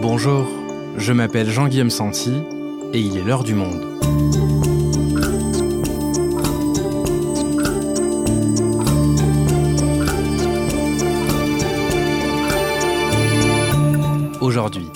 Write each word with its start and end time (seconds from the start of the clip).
Bonjour, 0.00 0.46
je 0.96 1.12
m'appelle 1.12 1.50
Jean-Guillaume 1.50 1.90
Santi 1.90 2.32
et 2.92 3.00
il 3.00 3.16
est 3.16 3.24
l'heure 3.24 3.42
du 3.42 3.56
monde. 3.56 3.84
Aujourd'hui, 14.40 14.86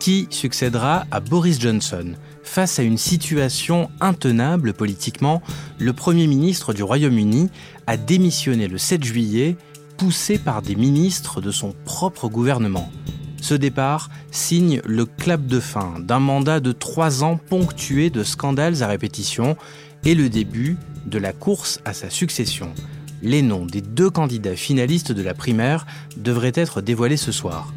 qui 0.00 0.28
succédera 0.30 1.04
à 1.10 1.20
Boris 1.20 1.60
Johnson 1.60 2.14
Face 2.42 2.78
à 2.78 2.82
une 2.82 2.96
situation 2.96 3.90
intenable 4.00 4.72
politiquement, 4.72 5.42
le 5.78 5.92
Premier 5.92 6.26
ministre 6.26 6.72
du 6.72 6.82
Royaume-Uni 6.82 7.50
a 7.86 7.98
démissionné 7.98 8.66
le 8.66 8.78
7 8.78 9.04
juillet, 9.04 9.58
poussé 9.98 10.38
par 10.38 10.62
des 10.62 10.74
ministres 10.74 11.42
de 11.42 11.50
son 11.50 11.74
propre 11.84 12.28
gouvernement. 12.30 12.90
Ce 13.40 13.54
départ 13.54 14.10
signe 14.30 14.80
le 14.84 15.06
clap 15.06 15.46
de 15.46 15.60
fin 15.60 15.94
d'un 16.00 16.18
mandat 16.18 16.60
de 16.60 16.72
trois 16.72 17.24
ans 17.24 17.36
ponctué 17.36 18.10
de 18.10 18.22
scandales 18.22 18.82
à 18.82 18.86
répétition 18.86 19.56
et 20.04 20.14
le 20.14 20.28
début 20.28 20.76
de 21.06 21.18
la 21.18 21.32
course 21.32 21.80
à 21.84 21.92
sa 21.92 22.10
succession. 22.10 22.72
Les 23.22 23.42
noms 23.42 23.66
des 23.66 23.80
deux 23.80 24.10
candidats 24.10 24.56
finalistes 24.56 25.12
de 25.12 25.22
la 25.22 25.34
primaire 25.34 25.86
devraient 26.16 26.52
être 26.54 26.80
dévoilés 26.80 27.16
ce 27.16 27.32
soir. 27.32 27.72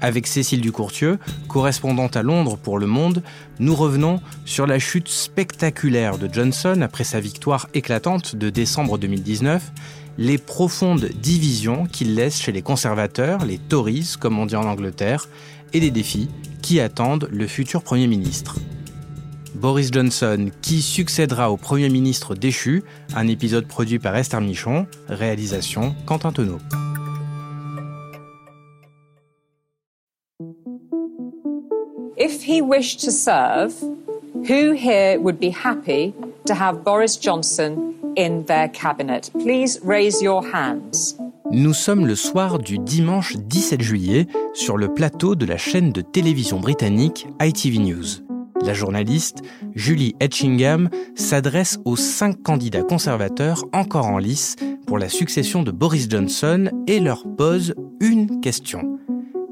Avec 0.00 0.26
Cécile 0.26 0.60
Ducourtieu, 0.60 1.20
correspondante 1.46 2.16
à 2.16 2.24
Londres 2.24 2.58
pour 2.60 2.76
Le 2.80 2.88
Monde, 2.88 3.22
nous 3.60 3.76
revenons 3.76 4.20
sur 4.44 4.66
la 4.66 4.80
chute 4.80 5.08
spectaculaire 5.08 6.18
de 6.18 6.28
Johnson 6.32 6.80
après 6.82 7.04
sa 7.04 7.20
victoire 7.20 7.68
éclatante 7.72 8.34
de 8.34 8.50
décembre 8.50 8.98
2019 8.98 9.70
les 10.18 10.38
profondes 10.38 11.08
divisions 11.20 11.86
qu'il 11.86 12.14
laisse 12.14 12.40
chez 12.40 12.52
les 12.52 12.62
conservateurs, 12.62 13.44
les 13.44 13.58
Tories 13.58 14.14
comme 14.18 14.38
on 14.38 14.46
dit 14.46 14.56
en 14.56 14.64
Angleterre, 14.64 15.28
et 15.72 15.80
les 15.80 15.90
défis 15.90 16.28
qui 16.60 16.80
attendent 16.80 17.28
le 17.30 17.46
futur 17.46 17.82
Premier 17.82 18.06
ministre. 18.06 18.56
Boris 19.54 19.90
Johnson, 19.92 20.50
qui 20.60 20.82
succédera 20.82 21.50
au 21.50 21.56
Premier 21.56 21.88
ministre 21.88 22.34
déchu, 22.34 22.82
un 23.14 23.28
épisode 23.28 23.66
produit 23.66 23.98
par 23.98 24.16
Esther 24.16 24.40
Michon, 24.40 24.86
réalisation 25.08 25.94
Quentin 26.06 26.32
Tonneau. 26.32 26.58
In 38.16 38.42
their 38.42 38.70
cabinet. 38.70 39.30
Please 39.32 39.80
raise 39.84 40.22
your 40.22 40.44
hands. 40.52 41.16
Nous 41.50 41.74
sommes 41.74 42.06
le 42.06 42.14
soir 42.14 42.58
du 42.58 42.78
dimanche 42.78 43.36
17 43.36 43.82
juillet 43.82 44.26
sur 44.54 44.78
le 44.78 44.94
plateau 44.94 45.34
de 45.34 45.44
la 45.44 45.58
chaîne 45.58 45.92
de 45.92 46.00
télévision 46.00 46.58
britannique 46.58 47.26
ITV 47.42 47.78
News. 47.78 48.06
La 48.64 48.74
journaliste 48.74 49.42
Julie 49.74 50.14
Etchingham 50.20 50.88
s'adresse 51.14 51.78
aux 51.84 51.96
cinq 51.96 52.42
candidats 52.42 52.84
conservateurs 52.84 53.64
encore 53.72 54.06
en 54.06 54.18
lice 54.18 54.56
pour 54.86 54.98
la 54.98 55.08
succession 55.08 55.62
de 55.62 55.70
Boris 55.70 56.08
Johnson 56.08 56.70
et 56.86 57.00
leur 57.00 57.24
pose 57.36 57.74
une 58.00 58.40
question. 58.40 58.98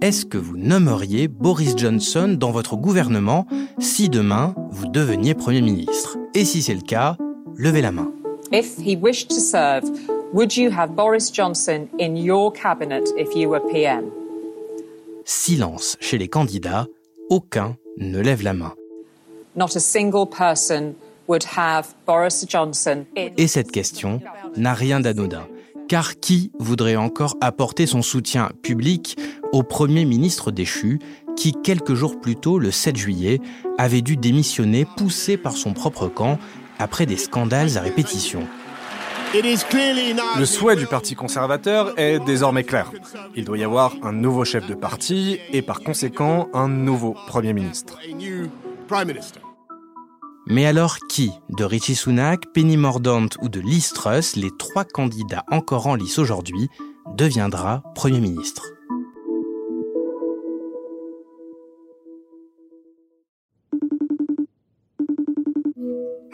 Est-ce 0.01 0.25
que 0.25 0.39
vous 0.39 0.57
nommeriez 0.57 1.29
Boris 1.29 1.75
Johnson 1.77 2.35
dans 2.39 2.53
votre 2.53 2.77
gouvernement 2.77 3.47
si 3.79 4.09
demain 4.09 4.55
vous 4.71 4.87
deveniez 4.87 5.35
Premier 5.35 5.61
ministre? 5.61 6.17
Et 6.35 6.47
si 6.47 6.63
c'est 6.63 6.75
le 6.75 6.81
cas, 6.81 7.17
levez 7.57 7.83
la 7.83 7.93
main. 7.93 8.11
If 8.53 8.79
he 8.79 8.97
wished 8.97 9.29
to 9.29 9.41
serve, 9.41 9.85
would 10.33 10.57
you 10.57 10.71
have 10.71 10.97
Boris 10.97 11.31
Johnson 11.31 11.89
in 12.01 12.17
your 12.17 12.53
cabinet 12.53 13.05
if 13.17 13.37
you 13.37 13.49
were 13.49 13.61
PM? 13.61 14.11
Silence 15.25 15.97
chez 16.01 16.19
les 16.19 16.27
candidats, 16.27 16.89
aucun 17.29 17.77
ne 17.99 18.21
lève 18.21 18.43
la 18.43 18.53
main. 18.53 18.75
Not 19.55 19.77
a 19.77 19.81
single 19.81 20.27
person 20.27 20.95
would 21.29 21.45
have 21.57 21.95
Boris 22.07 22.45
Johnson 22.49 23.05
in... 23.17 23.29
Et 23.37 23.47
cette 23.47 23.71
question 23.71 24.21
n'a 24.57 24.75
rien 24.75 24.99
d'anodin, 24.99 25.47
car 25.87 26.19
qui 26.19 26.51
voudrait 26.59 26.97
encore 26.97 27.37
apporter 27.41 27.87
son 27.87 28.03
soutien 28.03 28.51
public 28.63 29.17
au 29.53 29.63
Premier 29.63 30.05
ministre 30.05 30.51
déchu 30.51 30.99
qui, 31.37 31.53
quelques 31.53 31.95
jours 31.95 32.21
plus 32.21 32.35
tôt, 32.35 32.59
le 32.59 32.73
7 32.73 32.97
juillet, 32.97 33.39
avait 33.79 34.03
dû 34.03 34.17
démissionner 34.17 34.85
poussé 34.97 35.37
par 35.37 35.57
son 35.57 35.73
propre 35.73 36.09
camp 36.09 36.37
après 36.81 37.07
des 37.07 37.17
scandales 37.17 37.77
à 37.79 37.81
répétition. 37.81 38.47
Le 39.33 40.45
souhait 40.45 40.75
du 40.75 40.87
Parti 40.87 41.15
conservateur 41.15 41.93
est 41.97 42.19
désormais 42.19 42.65
clair. 42.65 42.91
Il 43.37 43.45
doit 43.45 43.59
y 43.59 43.65
avoir 43.65 43.95
un 44.03 44.13
nouveau 44.13 44.45
chef 44.45 44.67
de 44.67 44.75
parti 44.75 45.39
et 45.53 45.63
par 45.63 45.81
conséquent 45.81 46.49
un 46.53 46.69
nouveau 46.69 47.15
Premier 47.29 47.53
ministre. 47.53 47.99
Mais 50.47 50.67
alors 50.67 50.99
qui 51.09 51.31
De 51.51 51.65
Richie 51.65 51.95
Sunak, 51.95 52.47
Penny 52.53 52.77
Mordaunt 52.77 53.29
ou 53.41 53.49
de 53.49 53.61
Liz 53.61 53.93
Truss, 53.93 54.35
les 54.35 54.51
trois 54.59 54.85
candidats 54.85 55.45
encore 55.51 55.87
en 55.87 55.95
lice 55.95 56.19
aujourd'hui, 56.19 56.69
deviendra 57.15 57.85
Premier 57.95 58.21
ministre 58.21 58.65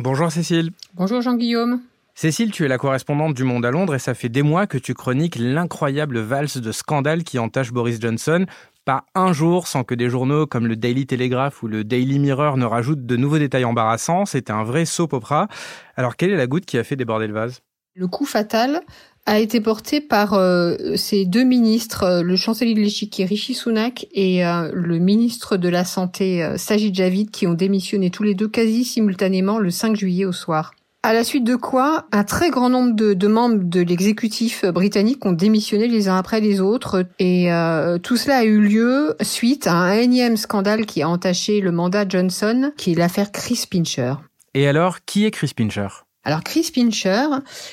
Bonjour 0.09 0.31
Cécile. 0.31 0.71
Bonjour 0.95 1.21
Jean-Guillaume. 1.21 1.81
Cécile, 2.15 2.53
tu 2.53 2.65
es 2.65 2.69
la 2.69 2.79
correspondante 2.79 3.35
du 3.35 3.43
Monde 3.43 3.67
à 3.67 3.73
Londres 3.73 3.97
et 3.97 3.99
ça 3.99 4.15
fait 4.15 4.29
des 4.29 4.43
mois 4.43 4.69
que 4.69 4.79
tu 4.79 4.95
chroniques 4.95 5.35
l'incroyable 5.35 6.21
valse 6.21 6.59
de 6.59 6.71
scandales 6.71 7.25
qui 7.25 7.41
entache 7.41 7.73
Boris 7.73 8.01
Johnson. 8.01 8.47
Pas 8.85 9.05
un 9.17 9.33
jour 9.33 9.67
sans 9.67 9.83
que 9.83 9.97
des 9.97 10.09
journaux 10.09 10.47
comme 10.47 10.69
le 10.69 10.77
Daily 10.77 11.09
Telegraph 11.09 11.61
ou 11.65 11.67
le 11.67 11.83
Daily 11.83 12.21
Mirror 12.21 12.57
ne 12.57 12.65
rajoutent 12.65 13.05
de 13.05 13.17
nouveaux 13.17 13.41
détails 13.41 13.65
embarrassants. 13.65 14.27
C'était 14.27 14.53
un 14.53 14.63
vrai 14.63 14.85
soap 14.85 15.13
opera. 15.13 15.49
Alors, 15.97 16.15
quelle 16.15 16.31
est 16.31 16.37
la 16.37 16.47
goutte 16.47 16.67
qui 16.67 16.79
a 16.79 16.85
fait 16.85 16.95
déborder 16.95 17.27
le 17.27 17.35
vase? 17.35 17.63
Le 17.97 18.07
coup 18.07 18.27
fatal 18.27 18.83
a 19.27 19.41
été 19.41 19.61
porté 19.61 20.01
par 20.01 20.35
euh, 20.35 20.77
ces 20.95 21.25
deux 21.25 21.43
ministres, 21.43 22.05
euh, 22.05 22.23
le 22.23 22.37
chancelier 22.37 22.75
de 22.75 22.81
l'échiquier 22.81 23.25
Rishi 23.25 23.55
Sunak 23.55 24.07
et 24.13 24.47
euh, 24.47 24.71
le 24.73 24.99
ministre 24.99 25.57
de 25.57 25.69
la 25.69 25.85
Santé 25.85 26.49
Sajid 26.57 26.95
Javid, 26.95 27.31
qui 27.31 27.47
ont 27.47 27.55
démissionné 27.55 28.11
tous 28.11 28.23
les 28.23 28.35
deux 28.35 28.49
quasi 28.49 28.85
simultanément 28.85 29.59
le 29.59 29.71
5 29.71 29.97
juillet 29.97 30.25
au 30.25 30.33
soir. 30.33 30.73
À 31.03 31.13
la 31.13 31.23
suite 31.23 31.45
de 31.45 31.55
quoi, 31.55 32.07
un 32.11 32.25
très 32.25 32.51
grand 32.51 32.69
nombre 32.69 32.95
de, 32.95 33.29
membres 33.29 33.63
de 33.63 33.81
l'exécutif 33.81 34.65
britannique 34.65 35.25
ont 35.25 35.33
démissionné 35.33 35.87
les 35.87 36.09
uns 36.09 36.17
après 36.17 36.41
les 36.41 36.61
autres. 36.61 37.05
Et 37.21 37.49
tout 38.03 38.17
cela 38.17 38.39
a 38.39 38.45
eu 38.45 38.61
lieu 38.61 39.15
suite 39.21 39.69
à 39.69 39.75
un 39.75 39.93
énième 39.93 40.37
scandale 40.37 40.85
qui 40.85 41.03
a 41.03 41.09
entaché 41.09 41.61
le 41.61 41.71
mandat 41.71 42.09
Johnson, 42.09 42.73
qui 42.77 42.93
est 42.93 42.97
l'affaire 42.97 43.31
Chris 43.31 43.67
Pincher. 43.71 44.15
Et 44.55 44.67
alors, 44.67 45.05
qui 45.05 45.27
est 45.27 45.31
Chris 45.31 45.53
Pincher? 45.57 45.87
Alors 46.27 46.43
Chris 46.43 46.73
Pincher, 46.75 47.29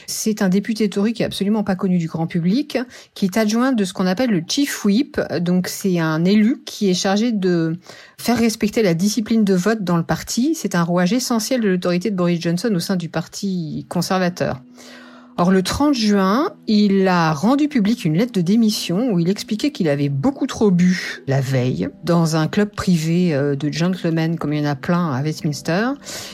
c'est 0.05 0.43
un 0.43 0.47
député 0.47 0.87
Tory 0.87 1.13
qui 1.13 1.23
est 1.23 1.25
absolument 1.25 1.63
pas 1.63 1.75
connu 1.75 1.97
du 1.97 2.05
grand 2.05 2.27
public, 2.27 2.77
qui 3.15 3.25
est 3.25 3.35
adjoint 3.35 3.71
de 3.71 3.83
ce 3.83 3.93
qu'on 3.93 4.05
appelle 4.05 4.29
le 4.29 4.43
Chief 4.47 4.85
Whip. 4.85 5.19
Donc 5.41 5.67
c'est 5.67 5.97
un 5.97 6.23
élu 6.23 6.61
qui 6.63 6.87
est 6.87 6.93
chargé 6.93 7.31
de 7.31 7.79
faire 8.19 8.37
respecter 8.37 8.83
la 8.83 8.93
discipline 8.93 9.43
de 9.43 9.55
vote 9.55 9.83
dans 9.83 9.97
le 9.97 10.03
parti. 10.03 10.53
C'est 10.53 10.75
un 10.75 10.83
rouage 10.83 11.13
essentiel 11.13 11.61
de 11.61 11.69
l'autorité 11.69 12.11
de 12.11 12.15
Boris 12.15 12.39
Johnson 12.39 12.71
au 12.75 12.79
sein 12.79 12.95
du 12.95 13.09
parti 13.09 13.87
conservateur. 13.89 14.61
Or, 15.37 15.49
le 15.49 15.63
30 15.63 15.95
juin, 15.95 16.51
il 16.67 17.07
a 17.07 17.33
rendu 17.33 17.67
public 17.67 18.05
une 18.05 18.15
lettre 18.15 18.33
de 18.33 18.41
démission 18.41 19.11
où 19.11 19.19
il 19.19 19.29
expliquait 19.29 19.71
qu'il 19.71 19.89
avait 19.89 20.09
beaucoup 20.09 20.45
trop 20.45 20.69
bu 20.69 21.23
la 21.27 21.41
veille 21.41 21.89
dans 22.03 22.35
un 22.35 22.47
club 22.47 22.69
privé 22.69 23.33
euh, 23.33 23.55
de 23.55 23.71
gentlemen 23.71 24.37
comme 24.37 24.53
il 24.53 24.61
y 24.61 24.67
en 24.67 24.69
a 24.69 24.75
plein 24.75 25.11
à 25.11 25.23
Westminster 25.23 25.89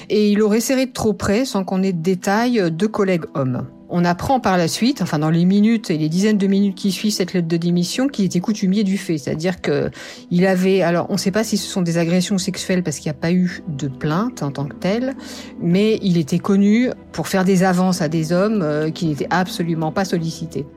et 0.09 0.31
il 0.31 0.41
aurait 0.41 0.59
serré 0.59 0.85
de 0.85 0.91
trop 0.91 1.13
près 1.13 1.45
sans 1.45 1.63
qu'on 1.63 1.81
ait 1.81 1.93
de 1.93 2.01
détails 2.01 2.71
de 2.71 2.87
collègues 2.87 3.25
hommes. 3.35 3.65
On 3.91 4.05
apprend 4.05 4.39
par 4.39 4.57
la 4.57 4.67
suite, 4.67 5.01
enfin 5.01 5.17
dans 5.17 5.31
les 5.31 5.45
minutes 5.45 5.89
et 5.89 5.97
les 5.97 6.09
dizaines 6.09 6.37
de 6.37 6.45
minutes 6.45 6.75
qui 6.75 6.91
suivent 6.91 7.13
cette 7.13 7.33
lettre 7.33 7.47
de 7.47 7.57
démission, 7.57 8.07
qu'il 8.07 8.25
était 8.25 8.39
coutumier 8.39 8.83
du 8.83 8.99
fait, 8.99 9.17
c'est-à-dire 9.17 9.61
que 9.61 9.89
il 10.29 10.45
avait, 10.45 10.83
alors 10.83 11.07
on 11.09 11.13
ne 11.13 11.17
sait 11.17 11.31
pas 11.31 11.43
si 11.43 11.57
ce 11.57 11.67
sont 11.67 11.81
des 11.81 11.97
agressions 11.97 12.37
sexuelles 12.37 12.83
parce 12.83 12.97
qu'il 12.97 13.11
n'y 13.11 13.17
a 13.17 13.19
pas 13.19 13.31
eu 13.31 13.63
de 13.67 13.87
plainte 13.87 14.43
en 14.43 14.51
tant 14.51 14.65
que 14.65 14.75
telle, 14.75 15.15
mais 15.59 15.97
il 16.03 16.17
était 16.17 16.37
connu 16.37 16.89
pour 17.11 17.27
faire 17.27 17.45
des 17.45 17.63
avances 17.63 18.03
à 18.03 18.09
des 18.09 18.31
hommes 18.31 18.61
euh, 18.61 18.91
qui 18.91 19.07
n'étaient 19.07 19.27
absolument 19.31 19.91
pas 19.91 20.05
sollicités. 20.05 20.67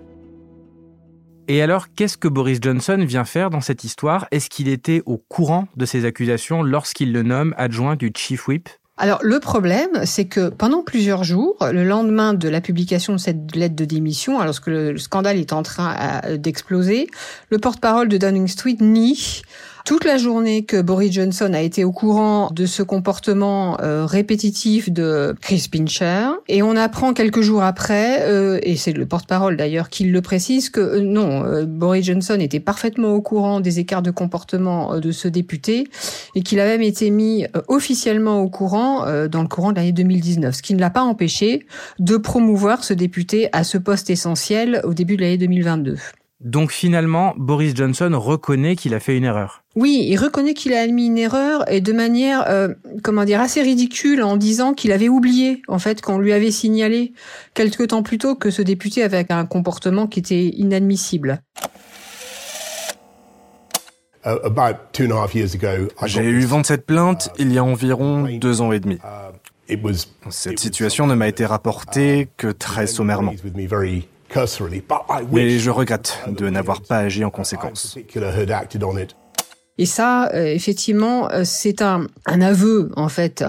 Et 1.48 1.60
alors, 1.60 1.92
qu'est-ce 1.94 2.16
que 2.16 2.28
Boris 2.28 2.60
Johnson 2.62 3.04
vient 3.06 3.24
faire 3.24 3.50
dans 3.50 3.60
cette 3.60 3.84
histoire? 3.84 4.26
Est-ce 4.30 4.48
qu'il 4.48 4.68
était 4.68 5.02
au 5.06 5.18
courant 5.18 5.66
de 5.76 5.84
ces 5.84 6.04
accusations 6.04 6.62
lorsqu'il 6.62 7.12
le 7.12 7.22
nomme 7.22 7.52
adjoint 7.58 7.96
du 7.96 8.12
Chief 8.16 8.46
Whip? 8.48 8.68
Alors 9.02 9.18
le 9.20 9.40
problème, 9.40 10.06
c'est 10.06 10.26
que 10.26 10.48
pendant 10.48 10.84
plusieurs 10.84 11.24
jours, 11.24 11.56
le 11.72 11.82
lendemain 11.82 12.34
de 12.34 12.48
la 12.48 12.60
publication 12.60 13.12
de 13.12 13.18
cette 13.18 13.56
lettre 13.56 13.74
de 13.74 13.84
démission, 13.84 14.38
alors 14.38 14.60
que 14.60 14.70
le 14.70 14.98
scandale 14.98 15.38
est 15.38 15.52
en 15.52 15.64
train 15.64 16.20
d'exploser, 16.38 17.08
le 17.50 17.58
porte-parole 17.58 18.06
de 18.06 18.16
Downing 18.16 18.46
Street 18.46 18.76
nie 18.78 19.42
toute 19.84 20.04
la 20.04 20.16
journée 20.16 20.64
que 20.64 20.80
Boris 20.80 21.12
Johnson 21.12 21.52
a 21.54 21.60
été 21.60 21.84
au 21.84 21.92
courant 21.92 22.50
de 22.52 22.66
ce 22.66 22.82
comportement 22.82 23.80
euh, 23.80 24.06
répétitif 24.06 24.90
de 24.90 25.34
Chris 25.40 25.68
Pincher. 25.70 26.28
Et 26.48 26.62
on 26.62 26.76
apprend 26.76 27.14
quelques 27.14 27.40
jours 27.40 27.62
après, 27.62 28.22
euh, 28.22 28.58
et 28.62 28.76
c'est 28.76 28.92
le 28.92 29.06
porte-parole 29.06 29.56
d'ailleurs 29.56 29.88
qui 29.88 30.04
le 30.04 30.22
précise, 30.22 30.70
que 30.70 30.80
euh, 30.80 31.00
non, 31.00 31.64
Boris 31.64 32.06
Johnson 32.06 32.36
était 32.40 32.60
parfaitement 32.60 33.14
au 33.14 33.20
courant 33.20 33.60
des 33.60 33.78
écarts 33.78 34.02
de 34.02 34.10
comportement 34.10 34.98
de 34.98 35.10
ce 35.10 35.28
député 35.28 35.88
et 36.34 36.42
qu'il 36.42 36.60
a 36.60 36.64
même 36.64 36.82
été 36.82 37.10
mis 37.10 37.46
officiellement 37.68 38.40
au 38.40 38.48
courant 38.48 39.06
dans 39.28 39.42
le 39.42 39.48
courant 39.48 39.72
de 39.72 39.76
l'année 39.76 39.92
2019, 39.92 40.54
ce 40.54 40.62
qui 40.62 40.74
ne 40.74 40.80
l'a 40.80 40.90
pas 40.90 41.02
empêché 41.02 41.66
de 41.98 42.16
promouvoir 42.16 42.84
ce 42.84 42.94
député 42.94 43.48
à 43.52 43.64
ce 43.64 43.78
poste 43.78 44.10
essentiel 44.10 44.80
au 44.84 44.94
début 44.94 45.16
de 45.16 45.22
l'année 45.22 45.38
2022. 45.38 45.96
Donc 46.40 46.72
finalement, 46.72 47.34
Boris 47.36 47.74
Johnson 47.74 48.10
reconnaît 48.14 48.76
qu'il 48.76 48.94
a 48.94 49.00
fait 49.00 49.16
une 49.16 49.24
erreur. 49.24 49.61
Oui, 49.74 50.06
il 50.06 50.16
reconnaît 50.18 50.52
qu'il 50.52 50.74
a 50.74 50.80
admis 50.80 51.06
une 51.06 51.16
erreur 51.16 51.70
et 51.72 51.80
de 51.80 51.92
manière, 51.92 52.44
euh, 52.48 52.68
comment 53.02 53.24
dire, 53.24 53.40
assez 53.40 53.62
ridicule 53.62 54.22
en 54.22 54.36
disant 54.36 54.74
qu'il 54.74 54.92
avait 54.92 55.08
oublié, 55.08 55.62
en 55.66 55.78
fait, 55.78 56.02
qu'on 56.02 56.18
lui 56.18 56.34
avait 56.34 56.50
signalé 56.50 57.14
quelque 57.54 57.82
temps 57.84 58.02
plus 58.02 58.18
tôt 58.18 58.34
que 58.34 58.50
ce 58.50 58.60
député 58.60 59.02
avait 59.02 59.24
un 59.32 59.46
comportement 59.46 60.06
qui 60.06 60.20
était 60.20 60.48
inadmissible. 60.48 61.40
Uh, 64.24 64.36
J'ai 66.04 66.22
eu 66.22 66.44
27 66.44 66.86
plaintes 66.86 67.30
il 67.38 67.52
y 67.52 67.58
a 67.58 67.64
environ 67.64 68.28
deux 68.38 68.60
ans 68.60 68.72
et 68.72 68.78
demi. 68.78 68.98
Uh, 69.68 69.76
Cette 70.30 70.58
situation 70.60 71.06
ne 71.06 71.14
m'a 71.14 71.28
été 71.28 71.46
rapportée 71.46 72.28
que 72.36 72.48
très 72.48 72.86
sommairement. 72.86 73.34
Mais 75.32 75.58
je 75.58 75.70
regrette 75.70 76.20
de 76.28 76.48
n'avoir 76.50 76.82
pas 76.82 76.98
agi 76.98 77.24
en 77.24 77.30
conséquence. 77.30 77.98
Et 79.78 79.86
ça, 79.86 80.30
euh, 80.34 80.46
effectivement, 80.46 81.30
euh, 81.30 81.42
c'est 81.44 81.80
un, 81.82 82.06
aveu, 82.26 82.90
en 82.96 83.08
fait. 83.08 83.44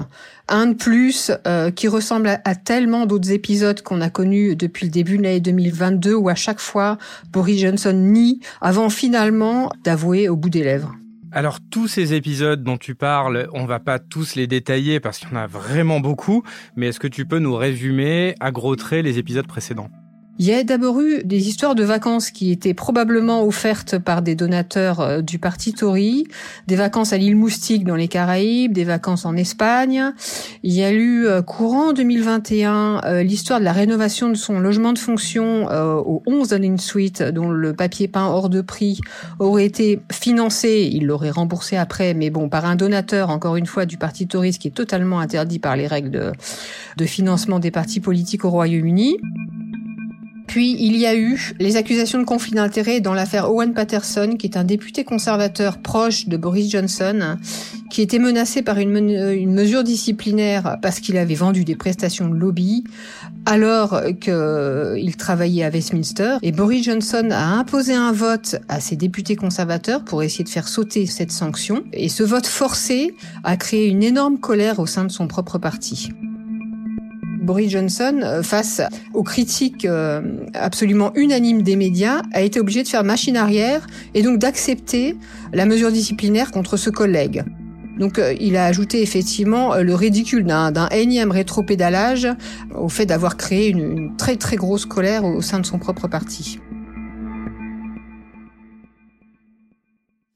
Un 0.47 0.67
de 0.67 0.73
plus 0.73 1.31
euh, 1.47 1.69
qui 1.69 1.87
ressemble 1.87 2.27
à, 2.27 2.55
tellement 2.55 3.05
d'autres 3.05 3.31
épisodes 3.31 3.81
qu'on 3.81 4.01
a 4.01 4.09
connus 4.09 4.55
depuis 4.55 4.85
le 4.85 4.91
début 4.91 5.17
de 5.17 5.23
l'année 5.23 5.39
2022 5.39 6.13
où 6.15 6.29
à 6.29 6.35
chaque 6.35 6.59
fois, 6.59 6.97
Boris 7.31 7.59
Johnson 7.59 7.93
nie 7.93 8.39
avant 8.61 8.89
finalement 8.89 9.71
d'avouer 9.83 10.29
au 10.29 10.35
bout 10.35 10.49
des 10.49 10.63
lèvres. 10.63 10.95
Alors 11.31 11.59
tous 11.71 11.87
ces 11.87 12.13
épisodes 12.13 12.63
dont 12.63 12.77
tu 12.77 12.93
parles, 12.93 13.47
on 13.53 13.65
va 13.65 13.79
pas 13.79 13.97
tous 13.97 14.35
les 14.35 14.45
détailler 14.45 14.99
parce 14.99 15.17
qu'il 15.17 15.29
y 15.29 15.31
en 15.33 15.37
a 15.37 15.47
vraiment 15.47 15.99
beaucoup, 15.99 16.43
mais 16.75 16.89
est-ce 16.89 16.99
que 16.99 17.07
tu 17.07 17.25
peux 17.25 17.39
nous 17.39 17.55
résumer 17.55 18.35
à 18.39 18.51
gros 18.51 18.75
traits 18.75 19.03
les 19.03 19.17
épisodes 19.17 19.47
précédents? 19.47 19.89
Il 20.39 20.47
y 20.47 20.53
a 20.53 20.63
d'abord 20.63 20.99
eu 20.99 21.23
des 21.23 21.47
histoires 21.47 21.75
de 21.75 21.83
vacances 21.83 22.31
qui 22.31 22.51
étaient 22.51 22.73
probablement 22.73 23.45
offertes 23.45 23.99
par 23.99 24.23
des 24.23 24.33
donateurs 24.33 24.99
euh, 24.99 25.21
du 25.21 25.37
parti 25.37 25.73
Tory, 25.73 26.25
des 26.65 26.75
vacances 26.75 27.13
à 27.13 27.17
l'île 27.17 27.35
Moustique 27.35 27.85
dans 27.85 27.95
les 27.95 28.07
Caraïbes, 28.07 28.73
des 28.73 28.83
vacances 28.83 29.25
en 29.25 29.35
Espagne. 29.35 30.11
Il 30.63 30.73
y 30.73 30.83
a 30.83 30.91
eu 30.91 31.27
euh, 31.27 31.43
courant 31.43 31.93
2021 31.93 33.01
euh, 33.05 33.21
l'histoire 33.21 33.59
de 33.59 33.65
la 33.65 33.73
rénovation 33.73 34.29
de 34.29 34.33
son 34.33 34.59
logement 34.59 34.93
de 34.93 34.99
fonction 34.99 35.67
au 35.73 36.23
11 36.25 36.49
Downing 36.49 36.77
Street 36.77 37.31
dont 37.31 37.49
le 37.49 37.73
papier 37.73 38.07
peint 38.07 38.27
hors 38.27 38.49
de 38.49 38.61
prix 38.61 38.99
aurait 39.39 39.65
été 39.65 40.01
financé, 40.11 40.89
il 40.91 41.05
l'aurait 41.05 41.29
remboursé 41.29 41.77
après, 41.77 42.13
mais 42.13 42.29
bon, 42.29 42.49
par 42.49 42.65
un 42.65 42.75
donateur, 42.75 43.29
encore 43.29 43.55
une 43.55 43.65
fois, 43.65 43.85
du 43.85 43.97
parti 43.97 44.27
Tory, 44.27 44.51
qui 44.51 44.67
est 44.67 44.71
totalement 44.71 45.19
interdit 45.19 45.59
par 45.59 45.75
les 45.75 45.87
règles 45.87 46.33
de 46.97 47.05
financement 47.05 47.59
des 47.59 47.71
partis 47.71 47.99
politiques 47.99 48.45
au 48.45 48.49
Royaume-Uni. 48.49 49.17
Puis 50.47 50.75
il 50.79 50.97
y 50.97 51.05
a 51.05 51.15
eu 51.15 51.53
les 51.59 51.77
accusations 51.77 52.19
de 52.19 52.25
conflit 52.25 52.51
d'intérêts 52.51 53.01
dans 53.01 53.13
l'affaire 53.13 53.51
Owen 53.51 53.73
Patterson, 53.73 54.35
qui 54.37 54.47
est 54.47 54.57
un 54.57 54.63
député 54.63 55.03
conservateur 55.03 55.77
proche 55.77 56.27
de 56.27 56.37
Boris 56.37 56.69
Johnson, 56.69 57.37
qui 57.89 58.01
était 58.01 58.19
menacé 58.19 58.61
par 58.61 58.77
une, 58.77 58.97
une 58.97 59.53
mesure 59.53 59.83
disciplinaire 59.83 60.77
parce 60.81 60.99
qu'il 60.99 61.17
avait 61.17 61.35
vendu 61.35 61.63
des 61.63 61.75
prestations 61.75 62.27
de 62.27 62.35
lobby 62.35 62.83
alors 63.45 64.01
qu'il 64.19 65.15
travaillait 65.17 65.63
à 65.63 65.69
Westminster. 65.69 66.37
Et 66.41 66.51
Boris 66.51 66.85
Johnson 66.85 67.29
a 67.31 67.45
imposé 67.45 67.93
un 67.93 68.11
vote 68.11 68.55
à 68.69 68.79
ses 68.79 68.95
députés 68.95 69.35
conservateurs 69.35 70.03
pour 70.03 70.23
essayer 70.23 70.43
de 70.43 70.49
faire 70.49 70.67
sauter 70.67 71.05
cette 71.05 71.31
sanction. 71.31 71.83
Et 71.93 72.09
ce 72.09 72.23
vote 72.23 72.47
forcé 72.47 73.15
a 73.43 73.57
créé 73.57 73.87
une 73.87 74.03
énorme 74.03 74.39
colère 74.39 74.79
au 74.79 74.85
sein 74.85 75.03
de 75.03 75.11
son 75.11 75.27
propre 75.27 75.57
parti. 75.57 76.09
Boris 77.43 77.69
Johnson, 77.69 78.21
euh, 78.23 78.41
face 78.41 78.81
aux 79.13 79.23
critiques 79.23 79.85
euh, 79.85 80.21
absolument 80.53 81.11
unanimes 81.15 81.61
des 81.61 81.75
médias, 81.75 82.21
a 82.31 82.41
été 82.41 82.59
obligé 82.59 82.83
de 82.83 82.87
faire 82.87 83.03
machine 83.03 83.37
arrière 83.37 83.85
et 84.13 84.23
donc 84.23 84.39
d'accepter 84.39 85.17
la 85.51 85.65
mesure 85.65 85.91
disciplinaire 85.91 86.51
contre 86.51 86.77
ce 86.77 86.89
collègue. 86.89 87.43
Donc 87.99 88.17
euh, 88.17 88.33
il 88.39 88.55
a 88.55 88.65
ajouté 88.65 89.01
effectivement 89.01 89.75
le 89.75 89.93
ridicule 89.93 90.45
d'un 90.45 90.89
énième 90.89 91.31
rétropédalage 91.31 92.27
au 92.75 92.89
fait 92.89 93.05
d'avoir 93.05 93.37
créé 93.37 93.69
une, 93.69 93.97
une 93.97 94.15
très 94.15 94.37
très 94.37 94.55
grosse 94.55 94.85
colère 94.85 95.25
au 95.25 95.41
sein 95.41 95.59
de 95.59 95.65
son 95.65 95.77
propre 95.77 96.07
parti. 96.07 96.59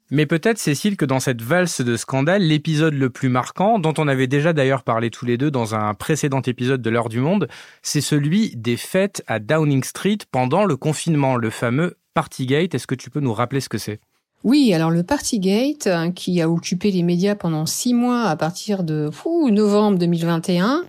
Mais 0.10 0.26
peut-être, 0.26 0.58
Cécile, 0.58 0.96
que 0.96 1.04
dans 1.06 1.20
cette 1.20 1.42
valse 1.42 1.82
de 1.82 1.98
scandale, 1.98 2.42
l'épisode 2.42 2.94
le 2.94 3.10
plus 3.10 3.28
marquant, 3.28 3.78
dont 3.78 3.94
on 3.98 4.08
avait 4.08 4.28
déjà 4.28 4.54
d'ailleurs 4.54 4.84
parlé 4.84 5.10
tous 5.10 5.26
les 5.26 5.38
deux 5.38 5.52
dans 5.52 5.76
un 5.76 5.94
précédent 5.94 6.42
épisode 6.42 6.82
de 6.82 6.90
l'heure 6.90 7.10
du 7.10 7.20
monde, 7.20 7.50
c'est 7.82 8.02
celui 8.02 8.56
des 8.56 8.78
fêtes 8.78 9.22
à 9.28 9.40
Downing 9.40 9.84
Street 9.84 10.20
pendant 10.32 10.64
le 10.64 10.78
confinement, 10.78 11.36
le 11.36 11.50
fameux 11.50 11.98
Partygate. 12.14 12.74
Est-ce 12.74 12.88
que 12.88 12.96
tu 12.96 13.10
peux 13.10 13.20
nous 13.20 13.34
rappeler 13.34 13.60
ce 13.60 13.70
que 13.70 13.78
c'est? 13.78 14.00
Oui, 14.44 14.74
alors 14.74 14.92
le 14.92 15.04
Partygate, 15.04 15.88
hein, 15.88 16.12
qui 16.12 16.42
a 16.42 16.50
occupé 16.50 16.92
les 16.92 17.04
médias 17.04 17.36
pendant 17.36 17.66
six 17.66 17.94
mois 17.94 18.24
à 18.24 18.36
partir 18.36 18.84
de 18.84 19.10
novembre 19.50 19.98
2021, 19.98 20.86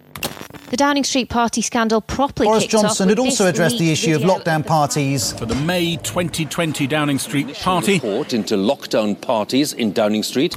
The 0.70 0.76
Downing 0.76 1.04
Street 1.04 1.26
party 1.26 1.62
scandal 1.62 2.00
properly 2.00 2.46
Boris 2.46 2.68
Johnson 2.68 3.08
had 3.08 3.18
also 3.18 3.46
addressed 3.46 3.78
the 3.78 3.90
issue 3.90 4.14
of 4.14 4.22
lockdown 4.22 4.62
parties. 4.64 5.32
For 5.32 5.46
the 5.46 5.54
May 5.54 5.96
2020 5.96 6.86
Downing 6.86 7.18
Street 7.18 7.54
party. 7.54 8.00
into 8.34 8.56
lockdown 8.56 9.18
parties 9.18 9.72
in 9.72 9.92
Downing 9.92 10.22
Street. 10.22 10.54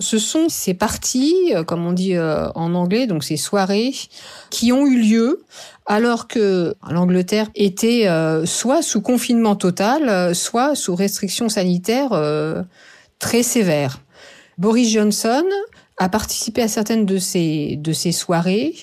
Ce 0.00 0.18
sont 0.18 0.48
ces 0.48 0.74
parties, 0.74 1.34
euh, 1.52 1.64
comme 1.64 1.84
on 1.84 1.92
dit 1.92 2.14
euh, 2.14 2.48
en 2.54 2.74
anglais, 2.74 3.08
donc 3.08 3.24
ces 3.24 3.36
soirées, 3.36 3.92
qui 4.48 4.72
ont 4.72 4.86
eu 4.86 5.00
lieu 5.00 5.44
alors 5.86 6.28
que 6.28 6.76
l'Angleterre 6.88 7.48
était 7.56 8.06
euh, 8.06 8.46
soit 8.46 8.82
sous 8.82 9.00
confinement 9.00 9.56
total, 9.56 10.34
soit 10.36 10.76
sous 10.76 10.94
restrictions 10.94 11.48
sanitaires 11.48 12.10
très 13.18 13.42
sévères. 13.42 14.00
Boris 14.58 14.90
Johnson 14.90 15.44
a 15.96 16.08
participé 16.08 16.62
à 16.62 16.68
certaines 16.68 17.06
de 17.06 17.18
ces 17.18 18.12
soirées. 18.12 18.74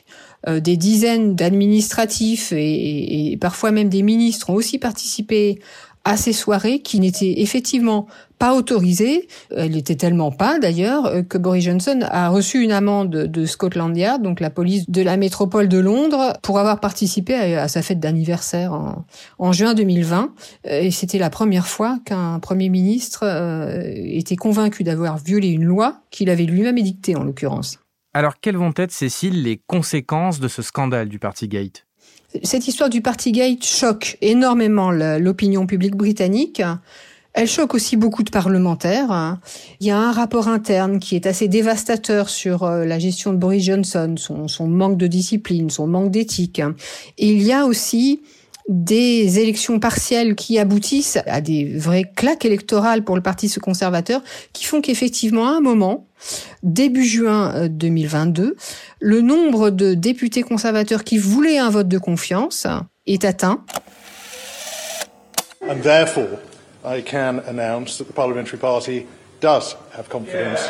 Des 0.47 0.77
dizaines 0.77 1.35
d'administratifs 1.35 2.51
et, 2.55 3.37
parfois 3.39 3.71
même 3.71 3.89
des 3.89 4.03
ministres 4.03 4.49
ont 4.49 4.55
aussi 4.55 4.79
participé 4.79 5.59
à 6.05 6.17
ces 6.17 6.33
soirées 6.33 6.79
qui 6.79 6.99
n'étaient 6.99 7.41
effectivement 7.41 8.07
pas 8.39 8.53
autorisées. 8.53 9.27
Elle 9.55 9.75
était 9.75 9.95
tellement 9.95 10.31
pas 10.31 10.59
d'ailleurs 10.59 11.07
euh, 11.07 11.21
que 11.23 11.37
Boris 11.37 11.65
Johnson 11.65 11.99
a 12.03 12.29
reçu 12.29 12.63
une 12.63 12.71
amende 12.71 13.09
de 13.09 13.45
Scotland 13.45 13.95
Yard, 13.97 14.21
donc 14.21 14.39
la 14.39 14.49
police 14.49 14.89
de 14.89 15.01
la 15.01 15.17
métropole 15.17 15.67
de 15.67 15.79
Londres, 15.79 16.33
pour 16.41 16.59
avoir 16.59 16.79
participé 16.79 17.55
à, 17.55 17.67
sa 17.67 17.81
fête 17.81 17.99
d'anniversaire 17.99 18.73
en, 19.39 19.51
juin 19.51 19.73
2020. 19.73 20.33
Euh, 20.67 20.81
et 20.81 20.91
c'était 20.91 21.17
la 21.17 21.29
première 21.29 21.67
fois 21.67 21.97
qu'un 22.05 22.39
premier 22.39 22.69
ministre 22.69 23.23
était 23.93 24.35
convaincu 24.35 24.83
d'avoir 24.83 25.17
violé 25.17 25.49
une 25.49 25.63
loi 25.63 26.01
qu'il 26.11 26.29
avait 26.29 26.43
lui-même 26.43 26.77
édictée 26.77 27.15
en 27.15 27.23
l'occurrence. 27.23 27.79
Alors, 28.13 28.39
quelles 28.39 28.55
vont 28.55 28.73
être, 28.77 28.93
Cécile, 28.93 29.43
les 29.43 29.61
conséquences 29.67 30.39
de 30.39 30.47
ce 30.47 30.61
scandale 30.61 31.09
du 31.09 31.19
Partygate? 31.19 31.84
Cette 32.43 32.67
histoire 32.67 32.89
du 32.89 33.01
Partygate 33.01 33.63
choque 33.63 34.17
énormément 34.21 34.91
l'opinion 34.91 35.65
publique 35.67 35.95
britannique. 35.95 36.61
Elle 37.33 37.47
choque 37.47 37.73
aussi 37.75 37.97
beaucoup 37.97 38.23
de 38.23 38.29
parlementaires. 38.29 39.37
Il 39.81 39.87
y 39.87 39.91
a 39.91 39.97
un 39.97 40.13
rapport 40.13 40.47
interne 40.47 40.99
qui 40.99 41.15
est 41.15 41.25
assez 41.25 41.49
dévastateur 41.49 42.29
sur 42.29 42.63
euh, 42.63 42.85
la 42.85 42.97
gestion 42.97 43.33
de 43.33 43.37
Boris 43.37 43.65
Johnson, 43.65 44.15
son, 44.17 44.67
manque 44.67 44.97
de 44.97 45.07
discipline, 45.07 45.69
son 45.69 45.85
manque 45.85 46.11
d'éthique. 46.11 46.61
Et 47.17 47.27
il 47.27 47.43
y 47.43 47.51
a 47.51 47.65
aussi 47.65 48.21
des 48.67 49.39
élections 49.39 49.79
partielles 49.79 50.35
qui 50.35 50.57
aboutissent 50.57 51.19
à 51.27 51.39
des 51.41 51.77
vraies 51.77 52.11
claques 52.15 52.45
électorales 52.45 53.03
pour 53.03 53.15
le 53.15 53.21
Parti 53.21 53.53
conservateur, 53.61 54.21
qui 54.53 54.65
font 54.65 54.81
qu'effectivement, 54.81 55.47
à 55.47 55.51
un 55.51 55.61
moment, 55.61 56.07
début 56.63 57.05
juin 57.05 57.67
2022, 57.67 58.43
euh, 58.43 58.55
le 58.99 59.21
nombre 59.21 59.69
de 59.69 59.93
députés 59.93 60.41
conservateurs 60.41 61.03
qui 61.03 61.17
voulaient 61.17 61.59
un 61.59 61.69
vote 61.69 61.87
de 61.87 61.97
confiance 61.97 62.65
est 63.05 63.23
atteint. 63.23 63.63
And 65.67 65.81
therefore, 65.81 66.39
I 66.83 67.01
can 67.01 67.41
announce 67.47 67.97
that 67.97 68.05
the 68.05 68.13
parliamentary 68.13 68.57
party 68.57 69.05
does 69.41 69.75
have 69.97 70.07
confidence. 70.09 70.69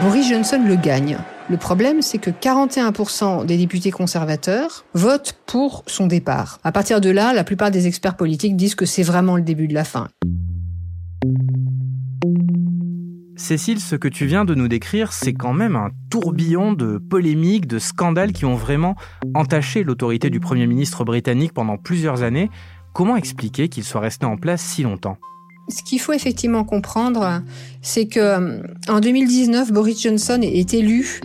Boris 0.00 0.28
Johnson 0.28 0.62
le 0.66 0.76
gagne. 0.76 1.18
Le 1.48 1.56
problème, 1.56 2.02
c'est 2.02 2.18
que 2.18 2.30
41% 2.30 3.46
des 3.46 3.56
députés 3.56 3.92
conservateurs 3.92 4.84
votent 4.94 5.38
pour 5.46 5.84
son 5.86 6.08
départ. 6.08 6.58
À 6.64 6.72
partir 6.72 7.00
de 7.00 7.08
là, 7.08 7.32
la 7.32 7.44
plupart 7.44 7.70
des 7.70 7.86
experts 7.86 8.16
politiques 8.16 8.56
disent 8.56 8.74
que 8.74 8.84
c'est 8.84 9.04
vraiment 9.04 9.36
le 9.36 9.42
début 9.42 9.68
de 9.68 9.74
la 9.74 9.84
fin. 9.84 10.08
Cécile, 13.36 13.80
ce 13.80 13.94
que 13.94 14.08
tu 14.08 14.26
viens 14.26 14.44
de 14.44 14.56
nous 14.56 14.66
décrire, 14.66 15.12
c'est 15.12 15.34
quand 15.34 15.52
même 15.52 15.76
un 15.76 15.90
tourbillon 16.10 16.72
de 16.72 16.98
polémiques, 16.98 17.68
de 17.68 17.78
scandales 17.78 18.32
qui 18.32 18.44
ont 18.44 18.56
vraiment 18.56 18.96
entaché 19.34 19.84
l'autorité 19.84 20.30
du 20.30 20.40
Premier 20.40 20.66
ministre 20.66 21.04
britannique 21.04 21.52
pendant 21.52 21.76
plusieurs 21.76 22.24
années. 22.24 22.50
Comment 22.92 23.16
expliquer 23.16 23.68
qu'il 23.68 23.84
soit 23.84 24.00
resté 24.00 24.26
en 24.26 24.36
place 24.36 24.62
si 24.62 24.82
longtemps? 24.82 25.18
Ce 25.68 25.82
qu'il 25.82 26.00
faut 26.00 26.12
effectivement 26.12 26.64
comprendre, 26.64 27.42
c'est 27.82 28.06
que 28.06 28.20
euh, 28.20 28.62
en 28.88 29.00
2019, 29.00 29.72
Boris 29.72 30.00
Johnson 30.02 30.40
est 30.42 30.74
élu 30.74 31.20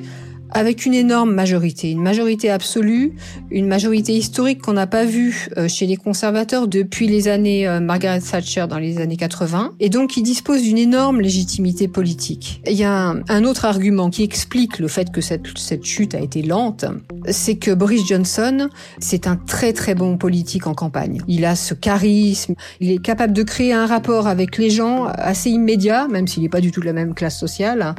avec 0.51 0.85
une 0.85 0.93
énorme 0.93 1.33
majorité, 1.33 1.91
une 1.91 2.01
majorité 2.01 2.49
absolue, 2.49 3.13
une 3.49 3.67
majorité 3.67 4.13
historique 4.13 4.61
qu'on 4.61 4.73
n'a 4.73 4.87
pas 4.87 5.05
vue 5.05 5.47
euh, 5.57 5.67
chez 5.67 5.85
les 5.85 5.95
conservateurs 5.95 6.67
depuis 6.67 7.07
les 7.07 7.27
années 7.27 7.67
euh, 7.67 7.79
Margaret 7.79 8.19
Thatcher 8.19 8.65
dans 8.69 8.77
les 8.77 8.99
années 8.99 9.17
80, 9.17 9.73
et 9.79 9.89
donc 9.89 10.17
il 10.17 10.23
dispose 10.23 10.61
d'une 10.61 10.77
énorme 10.77 11.21
légitimité 11.21 11.87
politique. 11.87 12.61
Il 12.67 12.73
y 12.73 12.83
a 12.83 13.15
un, 13.27 13.43
autre 13.43 13.65
argument 13.65 14.09
qui 14.09 14.23
explique 14.23 14.79
le 14.79 14.87
fait 14.87 15.11
que 15.11 15.21
cette, 15.21 15.57
cette 15.57 15.83
chute 15.83 16.13
a 16.15 16.19
été 16.19 16.41
lente, 16.41 16.85
c'est 17.29 17.55
que 17.55 17.71
Boris 17.71 18.05
Johnson, 18.07 18.69
c'est 18.99 19.27
un 19.27 19.35
très 19.35 19.73
très 19.73 19.95
bon 19.95 20.17
politique 20.17 20.67
en 20.67 20.73
campagne. 20.73 21.21
Il 21.27 21.45
a 21.45 21.55
ce 21.55 21.73
charisme, 21.73 22.55
il 22.79 22.91
est 22.91 23.01
capable 23.01 23.33
de 23.33 23.43
créer 23.43 23.73
un 23.73 23.85
rapport 23.85 24.27
avec 24.27 24.57
les 24.57 24.69
gens 24.69 25.05
assez 25.05 25.49
immédiat, 25.49 26.07
même 26.07 26.27
s'il 26.27 26.43
n'est 26.43 26.49
pas 26.49 26.61
du 26.61 26.71
tout 26.71 26.81
de 26.81 26.85
la 26.85 26.93
même 26.93 27.13
classe 27.13 27.39
sociale, 27.39 27.95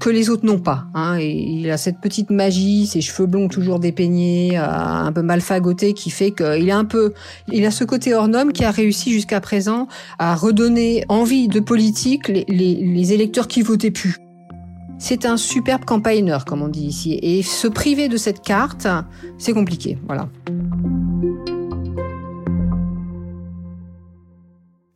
que 0.00 0.10
les 0.10 0.30
autres 0.30 0.46
n'ont 0.46 0.60
pas. 0.60 0.84
Hein, 0.94 1.18
il 1.18 1.70
a 1.70 1.76
cette 1.76 1.93
petite 2.00 2.30
magie, 2.30 2.86
ses 2.86 3.00
cheveux 3.00 3.26
blonds 3.26 3.48
toujours 3.48 3.78
dépeignés, 3.78 4.58
euh, 4.58 4.64
un 4.64 5.12
peu 5.12 5.22
mal 5.22 5.40
fagoté, 5.40 5.94
qui 5.94 6.10
fait 6.10 6.30
qu'il 6.30 6.70
a 6.70 6.76
un 6.76 6.84
peu, 6.84 7.12
il 7.52 7.64
a 7.66 7.70
ce 7.70 7.84
côté 7.84 8.14
hors 8.14 8.28
norme 8.28 8.52
qui 8.52 8.64
a 8.64 8.70
réussi 8.70 9.12
jusqu'à 9.12 9.40
présent 9.40 9.88
à 10.18 10.34
redonner 10.34 11.04
envie 11.08 11.48
de 11.48 11.60
politique 11.60 12.28
les, 12.28 13.12
électeurs 13.12 13.48
qui 13.48 13.62
votaient 13.62 13.90
plus. 13.90 14.16
C'est 14.98 15.26
un 15.26 15.36
superbe 15.36 15.84
campaigner, 15.84 16.38
comme 16.46 16.62
on 16.62 16.68
dit 16.68 16.86
ici. 16.86 17.18
Et 17.22 17.42
se 17.42 17.68
priver 17.68 18.08
de 18.08 18.16
cette 18.16 18.40
carte, 18.40 18.86
c'est 19.38 19.52
compliqué. 19.52 19.98
Voilà. 20.06 20.28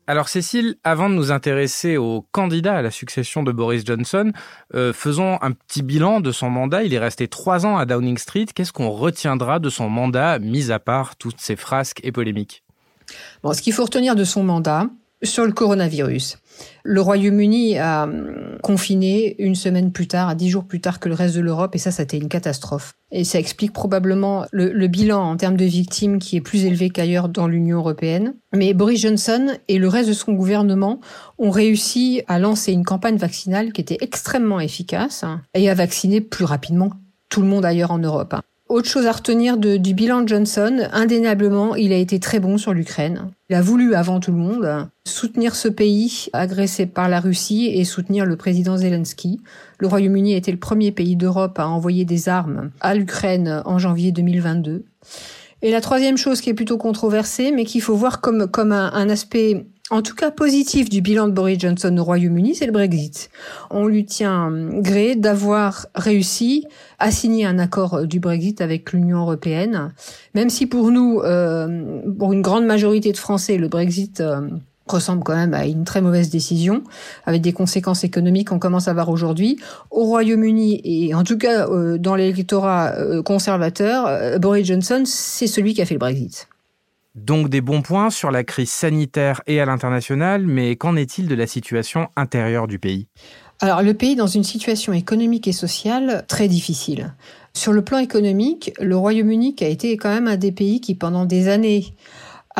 Alors 0.08 0.30
Cécile, 0.30 0.76
avant 0.84 1.10
de 1.10 1.14
nous 1.14 1.32
intéresser 1.32 1.98
au 1.98 2.24
candidat 2.32 2.76
à 2.76 2.80
la 2.80 2.90
succession 2.90 3.42
de 3.42 3.52
Boris 3.52 3.84
Johnson, 3.84 4.32
euh, 4.74 4.94
faisons 4.94 5.36
un 5.42 5.52
petit 5.52 5.82
bilan 5.82 6.22
de 6.22 6.32
son 6.32 6.48
mandat. 6.48 6.82
Il 6.82 6.94
est 6.94 6.98
resté 6.98 7.28
trois 7.28 7.66
ans 7.66 7.76
à 7.76 7.84
Downing 7.84 8.16
Street. 8.16 8.46
Qu'est-ce 8.54 8.72
qu'on 8.72 8.88
retiendra 8.88 9.58
de 9.58 9.68
son 9.68 9.90
mandat, 9.90 10.38
mis 10.38 10.72
à 10.72 10.78
part 10.78 11.16
toutes 11.16 11.42
ces 11.42 11.56
frasques 11.56 12.00
et 12.04 12.10
polémiques? 12.10 12.64
Bon, 13.42 13.52
ce 13.52 13.60
qu'il 13.60 13.74
faut 13.74 13.84
retenir 13.84 14.16
de 14.16 14.24
son 14.24 14.42
mandat, 14.42 14.86
sur 15.22 15.44
le 15.44 15.52
coronavirus. 15.52 16.38
Le 16.84 17.00
Royaume-Uni 17.00 17.78
a 17.78 18.04
hum, 18.04 18.58
confiné 18.62 19.36
une 19.42 19.54
semaine 19.54 19.92
plus 19.92 20.08
tard, 20.08 20.28
à 20.28 20.34
dix 20.34 20.48
jours 20.48 20.64
plus 20.64 20.80
tard 20.80 21.00
que 21.00 21.08
le 21.08 21.14
reste 21.14 21.36
de 21.36 21.40
l'Europe, 21.40 21.74
et 21.74 21.78
ça, 21.78 21.90
ça 21.90 22.02
a 22.02 22.04
été 22.04 22.16
une 22.16 22.28
catastrophe. 22.28 22.94
Et 23.10 23.24
ça 23.24 23.38
explique 23.38 23.72
probablement 23.72 24.44
le, 24.52 24.86
bilan 24.86 25.22
en 25.22 25.36
termes 25.36 25.56
de 25.56 25.64
victimes 25.64 26.18
qui 26.18 26.36
est 26.36 26.40
plus 26.40 26.64
élevé 26.64 26.90
qu'ailleurs 26.90 27.28
dans 27.28 27.46
l'Union 27.46 27.78
européenne. 27.78 28.34
Mais 28.54 28.74
Boris 28.74 29.00
Johnson 29.00 29.56
et 29.68 29.78
le 29.78 29.88
reste 29.88 30.08
de 30.08 30.14
son 30.14 30.32
gouvernement 30.32 31.00
ont 31.38 31.50
réussi 31.50 32.22
à 32.28 32.38
lancer 32.38 32.72
une 32.72 32.84
campagne 32.84 33.16
vaccinale 33.16 33.72
qui 33.72 33.80
était 33.80 33.98
extrêmement 34.00 34.60
efficace 34.60 35.24
et 35.54 35.70
à 35.70 35.74
vacciner 35.74 36.20
plus 36.20 36.44
rapidement 36.44 36.90
tout 37.30 37.40
le 37.40 37.48
monde 37.48 37.64
ailleurs 37.64 37.92
en 37.92 37.98
Europe. 37.98 38.34
Autre 38.68 38.90
chose 38.90 39.06
à 39.06 39.12
retenir 39.12 39.56
du 39.56 39.94
bilan 39.94 40.20
de 40.20 40.28
Johnson, 40.28 40.88
indéniablement, 40.92 41.74
il 41.74 41.90
a 41.90 41.96
été 41.96 42.20
très 42.20 42.38
bon 42.38 42.58
sur 42.58 42.74
l'Ukraine. 42.74 43.30
Il 43.48 43.56
a 43.56 43.62
voulu, 43.62 43.94
avant 43.94 44.20
tout 44.20 44.30
le 44.30 44.36
monde, 44.36 44.88
soutenir 45.06 45.54
ce 45.54 45.68
pays 45.68 46.26
agressé 46.34 46.84
par 46.84 47.08
la 47.08 47.18
Russie 47.18 47.70
et 47.72 47.86
soutenir 47.86 48.26
le 48.26 48.36
président 48.36 48.76
Zelensky. 48.76 49.40
Le 49.78 49.86
Royaume-Uni 49.86 50.34
a 50.34 50.36
été 50.36 50.52
le 50.52 50.58
premier 50.58 50.92
pays 50.92 51.16
d'Europe 51.16 51.58
à 51.58 51.66
envoyer 51.66 52.04
des 52.04 52.28
armes 52.28 52.70
à 52.80 52.94
l'Ukraine 52.94 53.62
en 53.64 53.78
janvier 53.78 54.12
2022. 54.12 54.84
Et 55.62 55.70
la 55.70 55.80
troisième 55.80 56.18
chose 56.18 56.42
qui 56.42 56.50
est 56.50 56.54
plutôt 56.54 56.76
controversée, 56.76 57.52
mais 57.52 57.64
qu'il 57.64 57.80
faut 57.80 57.96
voir 57.96 58.20
comme, 58.20 58.48
comme 58.48 58.72
un 58.72 59.08
aspect 59.08 59.66
en 59.90 60.02
tout 60.02 60.14
cas 60.14 60.30
positif 60.30 60.90
du 60.90 61.00
bilan 61.00 61.28
de 61.28 61.32
Boris 61.32 61.58
Johnson 61.58 61.96
au 61.96 62.04
Royaume-Uni, 62.04 62.54
c'est 62.54 62.66
le 62.66 62.72
Brexit. 62.72 63.30
On 63.70 63.86
lui 63.86 64.04
tient 64.04 64.50
gré 64.50 65.16
d'avoir 65.16 65.86
réussi 65.94 66.66
à 66.98 67.10
signer 67.10 67.46
un 67.46 67.58
accord 67.58 67.94
euh, 67.94 68.06
du 68.06 68.20
Brexit 68.20 68.60
avec 68.60 68.92
l'Union 68.92 69.20
européenne, 69.20 69.92
même 70.34 70.50
si 70.50 70.66
pour 70.66 70.90
nous, 70.90 71.20
euh, 71.20 72.00
pour 72.18 72.32
une 72.32 72.42
grande 72.42 72.66
majorité 72.66 73.12
de 73.12 73.16
Français, 73.16 73.56
le 73.56 73.68
Brexit 73.68 74.20
euh, 74.20 74.48
ressemble 74.86 75.22
quand 75.22 75.36
même 75.36 75.54
à 75.54 75.66
une 75.66 75.84
très 75.84 76.00
mauvaise 76.00 76.30
décision, 76.30 76.82
avec 77.24 77.42
des 77.42 77.52
conséquences 77.52 78.04
économiques 78.04 78.48
qu'on 78.48 78.58
commence 78.58 78.88
à 78.88 78.94
voir 78.94 79.08
aujourd'hui. 79.08 79.58
Au 79.90 80.04
Royaume-Uni, 80.04 80.80
et 80.84 81.14
en 81.14 81.24
tout 81.24 81.36
cas 81.36 81.66
dans 81.98 82.14
l'électorat 82.14 82.94
conservateur, 83.22 84.38
Boris 84.40 84.66
Johnson, 84.66 85.02
c'est 85.04 85.46
celui 85.46 85.74
qui 85.74 85.82
a 85.82 85.84
fait 85.84 85.92
le 85.92 85.98
Brexit. 85.98 86.48
Donc 87.14 87.48
des 87.48 87.60
bons 87.60 87.82
points 87.82 88.10
sur 88.10 88.30
la 88.30 88.44
crise 88.44 88.70
sanitaire 88.70 89.40
et 89.46 89.60
à 89.60 89.66
l'international, 89.66 90.46
mais 90.46 90.76
qu'en 90.76 90.96
est-il 90.96 91.26
de 91.26 91.34
la 91.34 91.46
situation 91.46 92.08
intérieure 92.16 92.66
du 92.66 92.78
pays? 92.78 93.08
Alors 93.60 93.82
le 93.82 93.94
pays 93.94 94.12
est 94.12 94.16
dans 94.16 94.28
une 94.28 94.44
situation 94.44 94.92
économique 94.92 95.48
et 95.48 95.52
sociale 95.52 96.24
très 96.28 96.46
difficile. 96.46 97.14
Sur 97.54 97.72
le 97.72 97.82
plan 97.82 97.98
économique, 97.98 98.72
le 98.80 98.96
Royaume-Uni 98.96 99.56
a 99.60 99.66
été 99.66 99.96
quand 99.96 100.10
même 100.10 100.28
un 100.28 100.36
des 100.36 100.52
pays 100.52 100.80
qui 100.80 100.94
pendant 100.94 101.24
des 101.24 101.48
années 101.48 101.86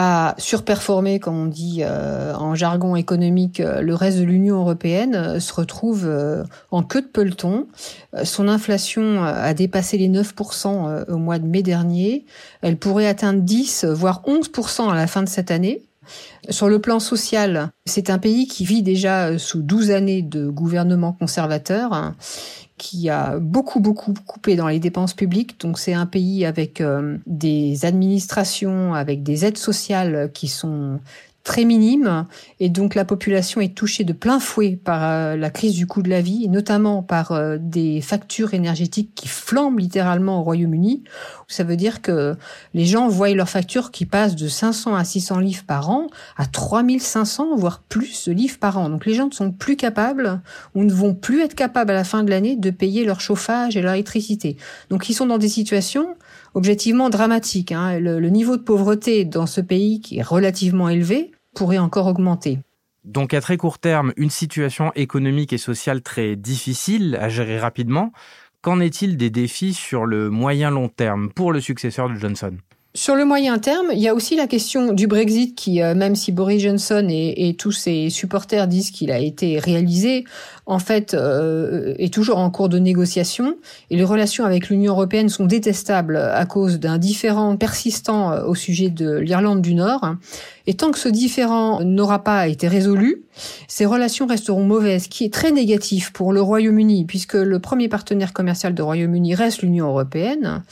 a 0.00 0.36
surperformé, 0.38 1.18
comme 1.18 1.36
on 1.36 1.46
dit 1.46 1.80
euh, 1.82 2.32
en 2.34 2.54
jargon 2.54 2.94
économique, 2.94 3.58
euh, 3.58 3.80
le 3.80 3.96
reste 3.96 4.18
de 4.18 4.22
l'Union 4.22 4.60
européenne 4.60 5.16
euh, 5.16 5.40
se 5.40 5.52
retrouve 5.52 6.08
en 6.70 6.84
queue 6.84 7.02
de 7.02 7.08
peloton. 7.08 7.66
Son 8.22 8.46
inflation 8.46 9.24
a 9.24 9.52
dépassé 9.54 9.98
les 9.98 10.08
9% 10.08 11.10
au 11.10 11.16
mois 11.16 11.40
de 11.40 11.46
mai 11.46 11.62
dernier. 11.62 12.24
Elle 12.62 12.76
pourrait 12.76 13.08
atteindre 13.08 13.40
10, 13.40 13.86
voire 13.86 14.22
11% 14.24 14.88
à 14.88 14.94
la 14.94 15.08
fin 15.08 15.24
de 15.24 15.28
cette 15.28 15.50
année. 15.50 15.87
Sur 16.50 16.68
le 16.68 16.80
plan 16.80 17.00
social, 17.00 17.70
c'est 17.84 18.10
un 18.10 18.18
pays 18.18 18.46
qui 18.46 18.64
vit 18.64 18.82
déjà 18.82 19.38
sous 19.38 19.62
12 19.62 19.90
années 19.90 20.22
de 20.22 20.48
gouvernement 20.48 21.12
conservateur 21.12 21.92
hein, 21.92 22.16
qui 22.78 23.10
a 23.10 23.38
beaucoup 23.38 23.80
beaucoup 23.80 24.14
coupé 24.26 24.56
dans 24.56 24.68
les 24.68 24.78
dépenses 24.78 25.14
publiques. 25.14 25.60
Donc 25.60 25.78
c'est 25.78 25.94
un 25.94 26.06
pays 26.06 26.46
avec 26.46 26.80
euh, 26.80 27.18
des 27.26 27.84
administrations, 27.84 28.94
avec 28.94 29.22
des 29.22 29.44
aides 29.44 29.58
sociales 29.58 30.30
qui 30.32 30.48
sont 30.48 31.00
très 31.48 31.64
minime 31.64 32.26
et 32.60 32.68
donc 32.68 32.94
la 32.94 33.06
population 33.06 33.62
est 33.62 33.74
touchée 33.74 34.04
de 34.04 34.12
plein 34.12 34.38
fouet 34.38 34.78
par 34.84 35.02
euh, 35.02 35.34
la 35.34 35.48
crise 35.48 35.72
du 35.72 35.86
coût 35.86 36.02
de 36.02 36.10
la 36.10 36.20
vie, 36.20 36.44
et 36.44 36.48
notamment 36.48 37.02
par 37.02 37.32
euh, 37.32 37.56
des 37.58 38.02
factures 38.02 38.52
énergétiques 38.52 39.12
qui 39.14 39.28
flambent 39.28 39.78
littéralement 39.78 40.40
au 40.40 40.42
Royaume-Uni. 40.42 41.04
Ça 41.46 41.64
veut 41.64 41.76
dire 41.76 42.02
que 42.02 42.36
les 42.74 42.84
gens 42.84 43.08
voient 43.08 43.30
leurs 43.30 43.48
factures 43.48 43.90
qui 43.92 44.04
passent 44.04 44.36
de 44.36 44.46
500 44.46 44.94
à 44.94 45.04
600 45.04 45.38
livres 45.38 45.64
par 45.66 45.88
an 45.88 46.08
à 46.36 46.44
3500 46.44 47.56
voire 47.56 47.82
plus 47.88 48.28
de 48.28 48.34
livres 48.34 48.58
par 48.58 48.76
an. 48.76 48.90
Donc 48.90 49.06
les 49.06 49.14
gens 49.14 49.28
ne 49.28 49.32
sont 49.32 49.50
plus 49.50 49.76
capables 49.76 50.42
ou 50.74 50.84
ne 50.84 50.92
vont 50.92 51.14
plus 51.14 51.40
être 51.40 51.54
capables 51.54 51.92
à 51.92 51.94
la 51.94 52.04
fin 52.04 52.24
de 52.24 52.30
l'année 52.30 52.56
de 52.56 52.68
payer 52.68 53.06
leur 53.06 53.22
chauffage 53.22 53.74
et 53.74 53.80
leur 53.80 53.94
électricité. 53.94 54.58
Donc 54.90 55.08
ils 55.08 55.14
sont 55.14 55.26
dans 55.26 55.38
des 55.38 55.48
situations 55.48 56.14
objectivement 56.52 57.08
dramatiques. 57.08 57.72
Hein. 57.72 57.98
Le, 57.98 58.20
le 58.20 58.28
niveau 58.28 58.58
de 58.58 58.62
pauvreté 58.62 59.24
dans 59.24 59.46
ce 59.46 59.62
pays 59.62 60.02
qui 60.02 60.18
est 60.18 60.22
relativement 60.22 60.90
élevé 60.90 61.32
pourrait 61.58 61.78
encore 61.78 62.06
augmenter. 62.06 62.60
Donc 63.04 63.34
à 63.34 63.40
très 63.40 63.56
court 63.56 63.78
terme, 63.78 64.12
une 64.16 64.30
situation 64.30 64.92
économique 64.94 65.52
et 65.52 65.58
sociale 65.58 66.02
très 66.02 66.36
difficile 66.36 67.18
à 67.20 67.28
gérer 67.28 67.58
rapidement. 67.58 68.12
Qu'en 68.60 68.80
est-il 68.80 69.16
des 69.16 69.30
défis 69.30 69.74
sur 69.74 70.06
le 70.06 70.30
moyen 70.30 70.70
long 70.70 70.88
terme 70.88 71.30
pour 71.30 71.52
le 71.52 71.60
successeur 71.60 72.08
de 72.08 72.14
Johnson? 72.14 72.56
Sur 72.98 73.14
le 73.14 73.24
moyen 73.24 73.60
terme, 73.60 73.92
il 73.92 74.00
y 74.00 74.08
a 74.08 74.14
aussi 74.14 74.34
la 74.34 74.48
question 74.48 74.92
du 74.92 75.06
Brexit 75.06 75.54
qui, 75.54 75.80
euh, 75.80 75.94
même 75.94 76.16
si 76.16 76.32
Boris 76.32 76.60
Johnson 76.60 77.06
et, 77.08 77.54
tous 77.56 77.70
ses 77.70 78.10
supporters 78.10 78.66
disent 78.66 78.90
qu'il 78.90 79.12
a 79.12 79.20
été 79.20 79.60
réalisé, 79.60 80.24
en 80.66 80.80
fait, 80.80 81.14
euh, 81.14 81.94
est 81.98 82.12
toujours 82.12 82.38
en 82.38 82.50
cours 82.50 82.68
de 82.68 82.80
négociation. 82.80 83.54
Et 83.90 83.96
les 83.96 84.02
relations 84.02 84.44
avec 84.44 84.68
l'Union 84.68 84.94
européenne 84.94 85.28
sont 85.28 85.44
détestables 85.44 86.16
à 86.16 86.44
cause 86.44 86.80
d'un 86.80 86.98
différent 86.98 87.56
persistant 87.56 88.32
euh, 88.32 88.44
au 88.44 88.56
sujet 88.56 88.90
de 88.90 89.18
l'Irlande 89.18 89.62
du 89.62 89.76
Nord. 89.76 90.16
Et 90.66 90.74
tant 90.74 90.90
que 90.90 90.98
ce 90.98 91.08
différent 91.08 91.84
n'aura 91.84 92.24
pas 92.24 92.48
été 92.48 92.66
résolu, 92.66 93.22
ces 93.66 93.86
relations 93.86 94.26
resteront 94.26 94.64
mauvaises, 94.64 95.04
ce 95.04 95.08
qui 95.08 95.24
est 95.24 95.32
très 95.32 95.50
négatif 95.50 96.12
pour 96.12 96.32
le 96.32 96.40
Royaume-Uni, 96.40 97.04
puisque 97.04 97.34
le 97.34 97.58
premier 97.58 97.88
partenaire 97.88 98.32
commercial 98.32 98.74
du 98.74 98.82
Royaume-Uni 98.82 99.34
reste 99.34 99.62
l'Union 99.62 99.88
européenne, 99.88 100.62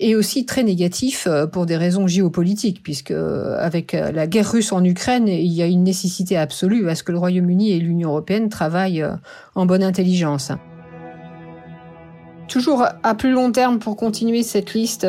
et 0.00 0.14
aussi 0.16 0.46
très 0.46 0.62
négatif 0.62 1.26
euh, 1.26 1.46
pour 1.46 1.66
des 1.66 1.76
raisons 1.76 2.06
géopolitiques, 2.06 2.82
puisque 2.82 3.10
euh, 3.10 3.56
avec 3.58 3.94
euh, 3.94 4.12
la 4.12 4.26
guerre 4.26 4.50
russe 4.50 4.72
en 4.72 4.84
Ukraine, 4.84 5.28
il 5.28 5.52
y 5.52 5.62
a 5.62 5.66
une 5.66 5.84
nécessité 5.84 6.36
absolue 6.36 6.88
à 6.88 6.94
ce 6.94 7.02
que 7.02 7.12
le 7.12 7.18
Royaume-Uni 7.18 7.72
et 7.72 7.78
l'Union 7.78 8.10
européenne 8.10 8.48
travaillent 8.48 9.04
en 9.54 9.66
bonne 9.66 9.82
intelligence. 9.82 10.52
Toujours 12.48 12.86
à 13.02 13.14
plus 13.16 13.32
long 13.32 13.50
terme 13.50 13.80
pour 13.80 13.96
continuer 13.96 14.44
cette 14.44 14.72
liste 14.72 15.06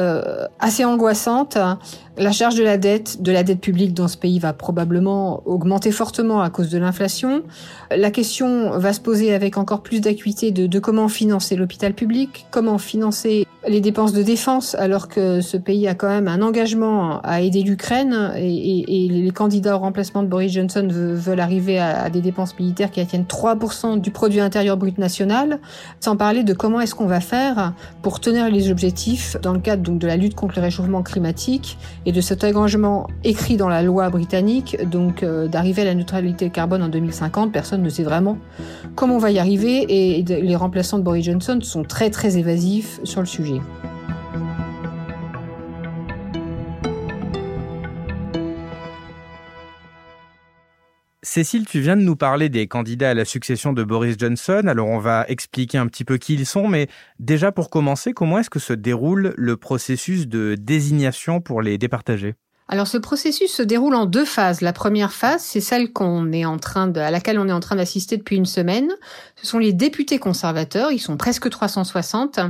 assez 0.60 0.84
angoissante, 0.84 1.58
La 2.20 2.32
charge 2.32 2.56
de 2.56 2.64
la 2.64 2.78
dette, 2.78 3.22
de 3.22 3.32
la 3.32 3.44
dette 3.44 3.62
publique 3.62 3.94
dans 3.94 4.08
ce 4.08 4.18
pays 4.18 4.40
va 4.40 4.52
probablement 4.52 5.44
augmenter 5.46 5.92
fortement 5.92 6.42
à 6.42 6.50
cause 6.50 6.72
de 6.72 6.80
l'inflation. 6.80 7.44
La 7.96 8.10
question 8.10 8.72
va 8.80 8.92
se 8.94 9.00
poser 9.00 9.36
avec 9.36 9.56
encore 9.56 9.82
plus 9.84 10.02
d'acuité 10.02 10.50
de, 10.50 10.80
comment 10.80 11.10
financer 11.10 11.56
l'hôpital 11.56 11.94
public, 11.94 12.48
comment 12.50 12.80
financer 12.80 13.46
les 13.68 13.82
dépenses 13.82 14.14
de 14.14 14.24
défense, 14.24 14.74
alors 14.76 15.10
que 15.10 15.42
ce 15.42 15.58
pays 15.58 15.88
a 15.88 15.94
quand 15.94 16.08
même 16.08 16.28
un 16.28 16.42
engagement 16.42 17.22
à 17.22 17.42
aider 17.42 17.62
l'Ukraine 17.62 18.32
et, 18.36 19.08
les 19.10 19.32
candidats 19.32 19.76
au 19.76 19.80
remplacement 19.80 20.24
de 20.24 20.28
Boris 20.28 20.54
Johnson 20.54 20.88
veulent 20.90 21.40
arriver 21.40 21.78
à, 21.78 22.04
à 22.04 22.10
des 22.10 22.22
dépenses 22.22 22.58
militaires 22.58 22.90
qui 22.90 23.00
atteignent 23.00 23.26
3% 23.26 24.00
du 24.00 24.10
produit 24.10 24.40
intérieur 24.40 24.78
brut 24.78 24.98
national, 24.98 25.60
sans 26.00 26.16
parler 26.16 26.44
de 26.44 26.54
comment 26.54 26.82
est-ce 26.82 26.96
qu'on 26.96 27.06
va 27.06 27.20
faire 27.20 27.74
pour 28.02 28.20
tenir 28.20 28.50
les 28.50 28.72
objectifs 28.72 29.38
dans 29.44 29.54
le 29.54 29.60
cadre 29.60 29.84
donc 29.84 30.00
de 30.00 30.08
la 30.08 30.18
lutte 30.18 30.34
contre 30.34 30.56
le 30.56 30.62
réchauffement 30.64 31.04
climatique 31.04 31.78
et 32.08 32.14
de 32.14 32.22
cet 32.22 32.46
engagement 32.46 33.08
écrit 33.26 33.58
dans 33.58 33.68
la 33.68 33.84
loi 33.84 34.10
britannique, 34.10 34.78
donc 34.90 35.24
euh, 35.24 35.50
d'arriver 35.50 35.82
à 35.82 35.86
la 35.86 35.94
neutralité 35.94 36.50
carbone 36.50 36.82
en 36.82 36.88
2050. 36.88 37.52
Personne 37.52 37.84
ne 37.84 37.90
sait 37.90 38.04
vraiment 38.04 38.38
comment 38.96 39.16
on 39.16 39.20
va 39.20 39.30
y 39.30 39.40
arriver 39.40 39.86
et 39.90 40.24
les 40.24 40.56
remplaçants 40.56 41.00
de 41.00 41.04
Boris 41.04 41.26
Johnson 41.26 41.60
sont 41.62 41.84
très 41.84 42.10
très 42.10 42.38
évasifs 42.38 43.02
sur 43.04 43.20
le 43.20 43.28
sujet. 43.28 43.60
Cécile, 51.28 51.66
tu 51.66 51.82
viens 51.82 51.98
de 51.98 52.04
nous 52.04 52.16
parler 52.16 52.48
des 52.48 52.68
candidats 52.68 53.10
à 53.10 53.14
la 53.14 53.26
succession 53.26 53.74
de 53.74 53.84
Boris 53.84 54.16
Johnson. 54.18 54.64
Alors 54.66 54.88
on 54.88 54.98
va 54.98 55.26
expliquer 55.28 55.78
un 55.78 55.86
petit 55.88 56.06
peu 56.06 56.18
qui 56.18 56.36
ils 56.36 56.46
sont, 56.46 56.70
mais 56.70 56.88
déjà 57.20 57.52
pour 57.52 57.70
commencer, 57.70 58.14
comment 58.14 58.40
est-ce 58.40 58.50
que 58.50 58.60
se 58.60 58.72
déroule 58.72 59.34
le 59.36 59.58
processus 59.58 60.30
de 60.30 60.56
désignation 60.56 61.42
pour 61.42 61.62
les 61.62 61.78
départager 61.78 62.36
alors 62.70 62.88
ce 62.88 62.98
processus 62.98 63.50
se 63.50 63.64
déroule 63.64 63.96
en 63.96 64.06
deux 64.06 64.26
phases. 64.26 64.60
La 64.60 64.74
première 64.74 65.14
phase, 65.14 65.42
c'est 65.42 65.62
celle 65.62 65.94
qu'on 65.94 66.34
est 66.34 66.44
en 66.44 66.58
train 66.58 66.88
de, 66.88 67.00
à 67.00 67.12
laquelle 67.12 67.40
on 67.40 67.48
est 67.48 67.54
en 67.54 67.62
train 67.62 67.78
d'assister 67.78 68.18
depuis 68.18 68.36
une 68.36 68.46
semaine. 68.46 68.90
Ce 69.38 69.48
sont 69.48 69.58
les 69.58 69.72
députés 69.72 70.20
conservateurs, 70.20 70.92
ils 70.92 71.00
sont 71.00 71.16
presque 71.16 71.50
360 71.50 72.42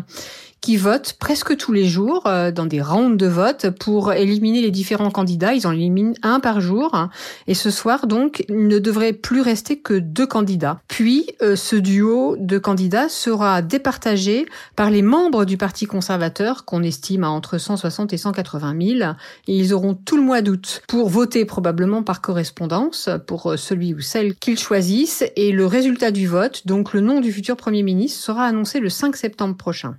qui 0.62 0.78
votent 0.78 1.14
presque 1.14 1.56
tous 1.58 1.72
les 1.72 1.86
jours 1.86 2.24
euh, 2.26 2.52
dans 2.52 2.66
des 2.66 2.82
rounds 2.82 3.18
de 3.18 3.28
vote 3.28 3.70
pour 3.70 4.14
éliminer 4.14 4.62
les 4.62 4.72
différents 4.72 5.12
candidats. 5.12 5.54
Ils 5.54 5.68
en 5.68 5.72
éliminent 5.72 6.14
un 6.24 6.40
par 6.40 6.62
jour. 6.62 7.10
Et 7.48 7.54
ce 7.54 7.72
soir, 7.72 8.08
donc, 8.08 8.44
il 8.50 8.68
ne 8.68 8.80
devrait 8.80 9.14
plus 9.14 9.42
rester 9.42 9.80
que 9.80 9.94
deux 9.94 10.28
candidats. 10.28 10.80
Puis, 10.88 11.28
euh, 11.42 11.56
ce 11.56 11.76
duo 11.76 12.36
de 12.40 12.58
candidats 12.58 13.10
sera 13.10 13.62
départagé 13.62 14.46
par 14.76 14.90
les 14.90 15.02
membres 15.02 15.46
du 15.46 15.58
Parti 15.58 15.86
conservateur, 15.86 16.66
qu'on 16.66 16.84
estime 16.84 17.24
à 17.24 17.30
entre 17.30 17.58
160 17.58 18.14
et 18.14 18.18
180 18.18 18.76
000. 19.00 19.12
Et 19.48 19.58
ils 19.58 19.74
auront 19.74 19.94
tout 19.94 20.18
le 20.18 20.24
mois 20.24 20.42
d'août 20.42 20.82
pour 20.88 21.10
voter 21.10 21.46
probablement 21.46 22.04
par 22.04 22.22
correspondance 22.22 23.10
pour 23.28 23.52
euh, 23.52 23.58
celui 23.58 23.94
ou 23.94 24.02
celle 24.02 24.36
qu'ils 24.36 24.60
choisissent. 24.60 25.24
Et 25.36 25.52
le 25.52 25.66
résultat 25.66 26.12
du 26.12 26.28
vote, 26.28 26.66
donc 26.66 26.94
le 26.94 27.02
nom 27.02 27.22
du 27.22 27.32
futur 27.32 27.56
Premier 27.58 27.84
ministre, 27.84 28.22
sera 28.22 28.46
annoncé 28.46 28.80
le 28.80 28.90
5 28.90 29.16
septembre 29.16 29.56
prochain. 29.56 29.98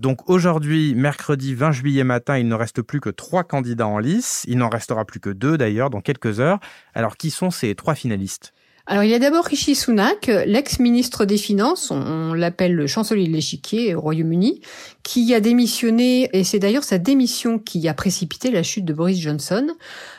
Donc 0.00 0.30
aujourd'hui, 0.30 0.94
mercredi 0.94 1.54
20 1.54 1.72
juillet 1.72 2.04
matin, 2.04 2.38
il 2.38 2.48
ne 2.48 2.54
reste 2.54 2.80
plus 2.80 3.00
que 3.00 3.10
trois 3.10 3.44
candidats 3.44 3.86
en 3.86 3.98
lice. 3.98 4.46
Il 4.48 4.56
n'en 4.56 4.70
restera 4.70 5.04
plus 5.04 5.20
que 5.20 5.28
deux 5.28 5.58
d'ailleurs 5.58 5.90
dans 5.90 6.00
quelques 6.00 6.40
heures. 6.40 6.58
Alors 6.94 7.18
qui 7.18 7.30
sont 7.30 7.50
ces 7.50 7.74
trois 7.74 7.94
finalistes? 7.94 8.54
Alors 8.90 9.04
il 9.04 9.10
y 9.10 9.14
a 9.14 9.20
d'abord 9.20 9.44
Rishi 9.44 9.76
Sunak, 9.76 10.26
l'ex-ministre 10.46 11.24
des 11.24 11.36
Finances, 11.36 11.92
on, 11.92 12.34
l'appelle 12.34 12.74
le 12.74 12.88
chancelier 12.88 13.28
de 13.28 13.32
l'échiquier 13.32 13.94
au 13.94 14.00
Royaume-Uni, 14.00 14.62
qui 15.04 15.32
a 15.32 15.38
démissionné, 15.38 16.28
et 16.32 16.42
c'est 16.42 16.58
d'ailleurs 16.58 16.82
sa 16.82 16.98
démission 16.98 17.60
qui 17.60 17.86
a 17.86 17.94
précipité 17.94 18.50
la 18.50 18.64
chute 18.64 18.84
de 18.84 18.92
Boris 18.92 19.20
Johnson. 19.20 19.68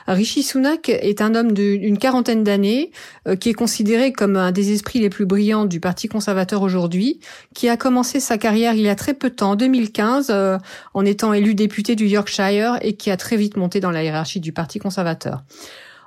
Rishi 0.07 0.41
Sunak 0.41 0.87
est 0.87 1.19
un 1.19 1.35
homme 1.35 1.51
d'une 1.51 1.97
quarantaine 1.97 2.45
d'années, 2.45 2.91
euh, 3.27 3.35
qui 3.35 3.49
est 3.49 3.53
considéré 3.53 4.13
comme 4.13 4.37
un 4.37 4.53
des 4.53 4.71
esprits 4.71 4.99
les 4.99 5.09
plus 5.09 5.25
brillants 5.25 5.65
du 5.65 5.81
Parti 5.81 6.07
conservateur 6.07 6.61
aujourd'hui, 6.61 7.19
qui 7.53 7.67
a 7.67 7.75
commencé 7.75 8.21
sa 8.21 8.37
carrière 8.37 8.73
il 8.73 8.83
y 8.83 8.89
a 8.89 8.95
très 8.95 9.13
peu 9.13 9.31
de 9.31 9.35
temps, 9.35 9.51
en 9.51 9.55
2015, 9.57 10.27
euh, 10.29 10.57
en 10.93 11.03
étant 11.03 11.33
élu 11.33 11.55
député 11.55 11.97
du 11.97 12.07
Yorkshire, 12.07 12.77
et 12.81 12.93
qui 12.93 13.11
a 13.11 13.17
très 13.17 13.35
vite 13.35 13.57
monté 13.57 13.81
dans 13.81 13.91
la 13.91 14.01
hiérarchie 14.01 14.39
du 14.39 14.53
Parti 14.53 14.79
conservateur. 14.79 15.43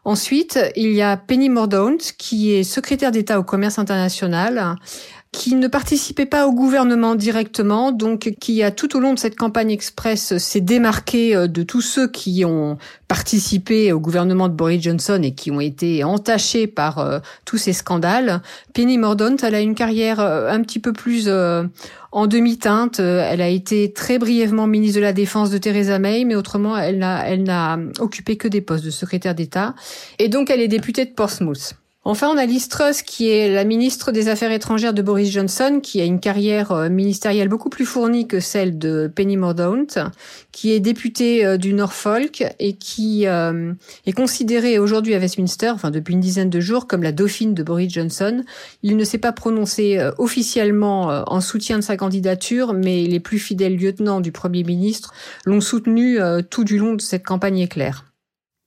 Ensuite, 0.05 0.59
il 0.77 0.93
y 0.93 1.01
a 1.01 1.17
Penny 1.17 1.49
Mordaunt, 1.49 1.97
qui 2.19 2.53
est 2.53 2.63
secrétaire 2.63 3.11
d'État 3.11 3.39
au 3.39 3.43
commerce 3.43 3.79
international, 3.79 4.77
qui 5.35 5.57
ne 5.57 5.67
participait 5.67 6.27
pas 6.27 6.47
au 6.47 6.53
gouvernement 6.53 7.17
directement, 7.17 7.91
donc 7.91 8.35
qui 8.39 8.63
a 8.63 8.71
tout 8.71 8.97
au 8.97 9.01
long 9.01 9.15
de 9.15 9.19
cette 9.19 9.35
campagne 9.35 9.73
express 9.73 10.39
s'est 10.39 10.61
démarqué 10.61 11.35
euh, 11.35 11.49
de 11.49 11.65
tous 11.65 11.81
ceux 11.81 12.09
qui 12.09 12.45
ont 12.45 12.79
participé 13.09 13.93
au 13.93 13.99
gouvernement 13.99 14.49
de 14.49 14.55
Boris 14.55 14.81
Johnson 14.81 15.21
et 15.25 15.35
qui 15.35 15.51
ont 15.51 15.61
été 15.61 16.05
entachés 16.05 16.69
par 16.69 17.01
euh, 17.01 17.19
tous 17.45 17.59
ces 17.59 17.73
scandales. 17.73 18.43
Penny 18.75 18.97
Mordaunt, 18.97 19.37
elle 19.43 19.57
a 19.57 19.61
une 19.61 19.75
carrière 19.75 20.21
euh, 20.21 20.49
un 20.49 20.63
petit 20.63 20.79
peu 20.79 20.93
plus 20.93 21.29
en 22.13 22.27
demi-teinte. 22.29 23.01
Elle 23.01 23.41
a 23.41 23.49
été 23.49 23.93
très 23.93 24.19
brièvement 24.19 24.69
ministre 24.69 24.99
de 24.99 25.03
la 25.03 25.13
Défense 25.13 25.51
de 25.51 25.59
Theresa 25.59 25.99
May, 25.99 26.25
mais 26.25 26.37
autrement, 26.37 26.79
elle 26.79 26.99
n'a, 26.99 27.29
elle 27.29 27.43
n'a 27.43 27.77
occupé 27.99 28.37
que 28.37 28.47
des 28.47 28.61
postes 28.61 28.85
de 28.85 28.91
secrétaire 28.91 29.35
d'État. 29.35 29.75
Et 30.21 30.29
donc, 30.29 30.49
elle 30.49 30.61
est 30.61 30.69
députée 30.69 31.05
de 31.05 31.11
Portsmouth. 31.11 31.75
Enfin, 32.07 32.29
on 32.29 32.37
a 32.37 32.45
Liz 32.45 32.69
Truss, 32.69 33.01
qui 33.01 33.31
est 33.31 33.51
la 33.51 33.65
ministre 33.65 34.13
des 34.13 34.29
Affaires 34.29 34.53
étrangères 34.53 34.93
de 34.93 35.01
Boris 35.01 35.31
Johnson, 35.31 35.81
qui 35.83 36.03
a 36.03 36.05
une 36.05 36.21
carrière 36.21 36.71
euh, 36.71 36.91
ministérielle 36.91 37.49
beaucoup 37.49 37.71
plus 37.71 37.87
fournie 37.87 38.29
que 38.29 38.41
celle 38.41 38.79
de 38.79 39.11
Penny 39.15 39.39
Mordaunt, 39.39 39.87
qui 40.53 40.73
est 40.73 40.81
députée 40.81 41.47
euh, 41.47 41.57
du 41.57 41.73
Norfolk 41.73 42.45
et 42.59 42.75
qui 42.75 43.27
euh, 43.27 43.73
est 44.05 44.13
considérée 44.13 44.79
aujourd'hui 44.79 45.15
à 45.15 45.19
Westminster, 45.19 45.71
enfin 45.71 45.91
depuis 45.91 46.13
une 46.13 46.21
dizaine 46.21 46.51
de 46.51 46.61
jours, 46.61 46.87
comme 46.87 47.03
la 47.03 47.13
dauphine 47.13 47.55
de 47.55 47.63
Boris 47.63 47.91
Johnson. 47.91 48.45
Il 48.83 48.99
ne 48.99 49.05
s'est 49.05 49.17
pas 49.17 49.33
prononcé 49.33 49.99
officiellement 50.19 51.25
en 51.27 51.41
soutien 51.41 51.79
de 51.79 51.83
sa 51.83 51.97
candidature, 51.97 52.75
mais 52.75 53.05
les 53.07 53.21
plus 53.21 53.39
fidèles 53.39 53.79
lieutenants 53.79 54.21
du 54.21 54.31
Premier 54.31 54.63
ministre 54.63 55.15
l'ont 55.47 55.63
soutenu 55.63 56.19
tout 56.51 56.65
du 56.65 56.77
long 56.77 56.95
de 56.95 57.01
cette 57.01 57.25
campagne 57.25 57.61
éclair. 57.61 58.05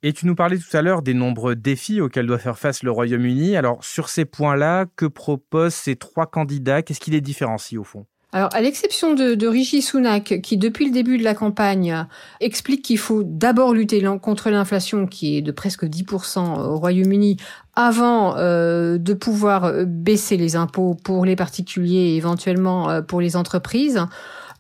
Et 0.03 0.13
tu 0.13 0.27
nous 0.27 0.36
parlais 0.36 0.57
tout 0.57 0.77
à 0.77 0.81
l'heure 0.81 1.01
des 1.01 1.15
nombreux 1.15 1.55
défis 1.55 2.01
auxquels 2.01 2.27
doit 2.27 2.38
faire 2.38 2.60
face 2.60 2.83
le 2.83 2.91
Royaume-Uni. 2.91 3.57
Alors 3.57 3.83
sur 3.83 4.10
ces 4.10 4.25
points-là, 4.25 4.86
que 4.95 5.07
proposent 5.07 5.73
ces 5.73 5.95
trois 5.95 6.27
candidats? 6.27 6.83
Qu'est-ce 6.83 6.99
qui 6.99 7.12
les 7.12 7.21
différencie 7.21 7.79
au 7.79 7.83
fond? 7.83 8.05
Alors, 8.33 8.53
à 8.53 8.60
l'exception 8.60 9.13
de, 9.15 9.36
de 9.36 9.47
Rishi 9.47 9.81
Sunak, 9.81 10.41
qui 10.41 10.57
depuis 10.57 10.86
le 10.86 10.91
début 10.91 11.17
de 11.17 11.23
la 11.23 11.33
campagne 11.33 12.05
explique 12.41 12.83
qu'il 12.83 12.97
faut 12.97 13.23
d'abord 13.23 13.73
lutter 13.73 14.03
contre 14.21 14.49
l'inflation, 14.49 15.07
qui 15.07 15.38
est 15.38 15.41
de 15.41 15.51
presque 15.51 15.86
10% 15.86 16.60
au 16.60 16.75
Royaume-Uni, 16.77 17.38
avant 17.73 18.36
euh, 18.38 18.97
de 18.97 19.13
pouvoir 19.13 19.71
baisser 19.86 20.36
les 20.36 20.57
impôts 20.57 20.93
pour 20.93 21.25
les 21.25 21.38
particuliers 21.38 22.12
et 22.12 22.15
éventuellement 22.17 22.89
euh, 22.89 23.01
pour 23.01 23.21
les 23.21 23.38
entreprises. 23.38 24.05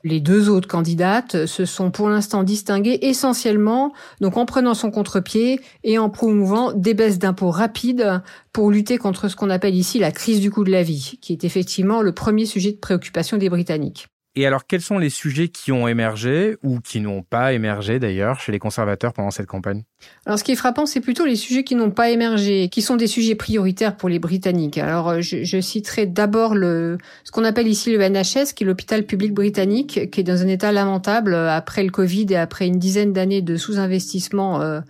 Les 0.07 0.21
deux 0.21 0.47
autres 0.47 0.69
candidates 0.69 1.45
se 1.47 1.65
sont 1.65 1.91
pour 1.91 2.07
l'instant 2.07 2.43
distinguées 2.43 2.97
essentiellement 3.01 3.91
donc 4.21 4.37
en 4.37 4.45
prenant 4.45 4.73
son 4.73 4.89
contre-pied 4.89 5.59
et 5.83 5.97
en 5.97 6.09
promouvant 6.09 6.71
des 6.71 6.93
baisses 6.93 7.19
d'impôts 7.19 7.51
rapides 7.51 8.21
pour 8.53 8.71
lutter 8.71 8.97
contre 8.97 9.27
ce 9.27 9.35
qu'on 9.35 9.49
appelle 9.49 9.75
ici 9.75 9.99
la 9.99 10.13
crise 10.13 10.39
du 10.39 10.49
coût 10.49 10.63
de 10.63 10.71
la 10.71 10.81
vie, 10.81 11.19
qui 11.21 11.33
est 11.33 11.43
effectivement 11.43 12.01
le 12.01 12.13
premier 12.13 12.45
sujet 12.45 12.71
de 12.71 12.77
préoccupation 12.77 13.35
des 13.35 13.49
Britanniques. 13.49 14.07
Et 14.39 14.45
alors, 14.45 14.67
quels 14.67 14.81
sont 14.81 14.99
les 14.99 15.09
sujets 15.09 15.47
qui 15.47 15.71
ont 15.71 15.87
émergé 15.87 16.57
ou 16.61 16.79
qui 16.79 17.01
n'ont 17.01 17.23
pas 17.23 17.53
émergé 17.53 17.97
d'ailleurs 17.97 18.39
chez 18.39 18.51
les 18.51 18.59
conservateurs 18.59 19.11
pendant 19.11 19.31
cette 19.31 19.47
campagne? 19.47 19.81
Alors, 20.27 20.37
ce 20.37 20.43
qui 20.43 20.51
est 20.51 20.55
frappant, 20.55 20.85
c'est 20.85 20.99
plutôt 20.99 21.25
les 21.25 21.35
sujets 21.35 21.63
qui 21.63 21.73
n'ont 21.73 21.89
pas 21.89 22.11
émergé, 22.11 22.69
qui 22.69 22.83
sont 22.83 22.97
des 22.97 23.07
sujets 23.07 23.33
prioritaires 23.33 23.97
pour 23.97 24.09
les 24.09 24.19
Britanniques. 24.19 24.77
Alors, 24.77 25.09
euh, 25.09 25.21
je, 25.21 25.59
citerai 25.59 26.05
d'abord 26.05 26.53
le 26.53 26.99
ce 27.23 27.31
qu'on 27.31 27.45
appelle 27.45 27.67
ici 27.67 27.91
le 27.91 28.07
NHS, 28.07 28.53
qui 28.53 28.63
est 28.63 28.67
l'hôpital 28.67 29.07
public 29.07 29.33
britannique, 29.33 30.11
qui 30.11 30.19
est 30.19 30.23
dans 30.23 30.39
un 30.43 30.47
état 30.47 30.71
lamentable 30.71 31.33
euh, 31.33 31.49
après 31.49 31.83
le 31.83 31.89
Covid 31.89 32.27
et 32.29 32.35
après 32.35 32.67
une 32.67 32.77
dizaine 32.77 33.13
d'années 33.13 33.41
de 33.41 33.55
sous-investissement 33.55 34.61
euh, 34.61 34.81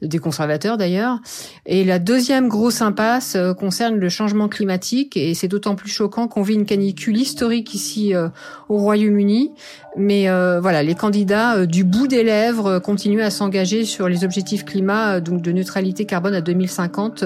des 0.00 0.18
conservateurs 0.18 0.78
d'ailleurs. 0.78 1.18
Et 1.66 1.84
la 1.84 1.98
deuxième 1.98 2.48
grosse 2.48 2.80
impasse 2.80 3.36
concerne 3.58 3.96
le 3.96 4.08
changement 4.08 4.48
climatique, 4.48 5.18
et 5.18 5.34
c'est 5.34 5.48
d'autant 5.48 5.74
plus 5.74 5.90
choquant 5.90 6.26
qu'on 6.26 6.42
vit 6.42 6.54
une 6.54 6.64
canicule 6.64 7.18
historique 7.18 7.74
ici 7.74 8.14
au 8.68 8.78
Royaume 8.78 8.93
Royaume-Uni. 8.94 9.52
Mais 9.96 10.28
euh, 10.28 10.60
voilà, 10.60 10.82
les 10.82 10.94
candidats 10.94 11.56
euh, 11.56 11.66
du 11.66 11.84
bout 11.84 12.06
des 12.06 12.22
lèvres 12.22 12.66
euh, 12.66 12.80
continuent 12.80 13.22
à 13.22 13.30
s'engager 13.30 13.84
sur 13.84 14.08
les 14.08 14.24
objectifs 14.24 14.64
climat, 14.64 15.20
donc 15.20 15.42
de 15.42 15.52
neutralité 15.52 16.04
carbone 16.04 16.34
à 16.34 16.40
2050, 16.40 17.24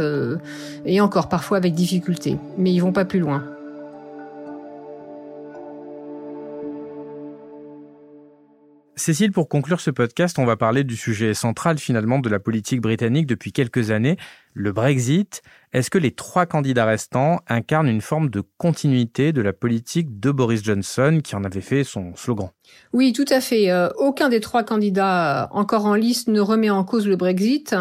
et 0.87 1.01
encore 1.01 1.29
parfois 1.29 1.59
avec 1.59 1.75
difficulté. 1.75 2.37
Mais 2.57 2.73
ils 2.73 2.81
vont 2.81 2.93
pas 2.93 3.05
plus 3.05 3.21
loin. 3.21 3.45
Cécile, 8.99 9.31
pour 9.31 9.49
conclure 9.49 9.81
ce 9.81 9.91
podcast, 9.91 10.39
on 10.41 10.45
va 10.45 10.57
parler 10.57 10.83
du 10.83 10.97
sujet 10.97 11.33
central 11.33 11.79
finalement 11.79 12.19
de 12.19 12.29
la 12.29 12.41
politique 12.41 12.81
britannique 12.81 13.27
depuis 13.27 13.53
quelques 13.53 13.93
années, 13.93 14.17
Le 14.59 14.73
Brexit, 14.73 15.41
est-ce 15.75 15.91
que 15.91 15.99
les 15.99 16.13
trois 16.13 16.47
candidats 16.47 16.87
restants 16.87 17.41
incarnent 17.47 17.89
une 17.89 18.01
forme 18.01 18.31
de 18.31 18.43
continuité 18.57 19.33
de 19.33 19.43
la 19.43 19.53
politique 19.53 20.19
de 20.19 20.31
Boris 20.31 20.65
Johnson 20.65 21.21
qui 21.23 21.37
en 21.37 21.45
avait 21.45 21.61
fait 21.61 21.85
son 21.85 22.17
slogan? 22.17 22.49
Oui, 22.95 23.13
tout 23.13 23.27
à 23.29 23.41
fait. 23.41 23.71
Euh, 23.71 23.89
aucun 23.99 24.31
des 24.31 24.41
trois 24.41 24.63
candidats 24.63 25.45
euh, 25.45 25.47
encore 25.51 25.85
en 25.85 25.95
liste 25.95 26.29
ne 26.29 26.41
remet 26.41 26.71
en 26.71 26.85
cause 26.85 27.07
le 27.07 27.17
Brexit. 27.17 27.75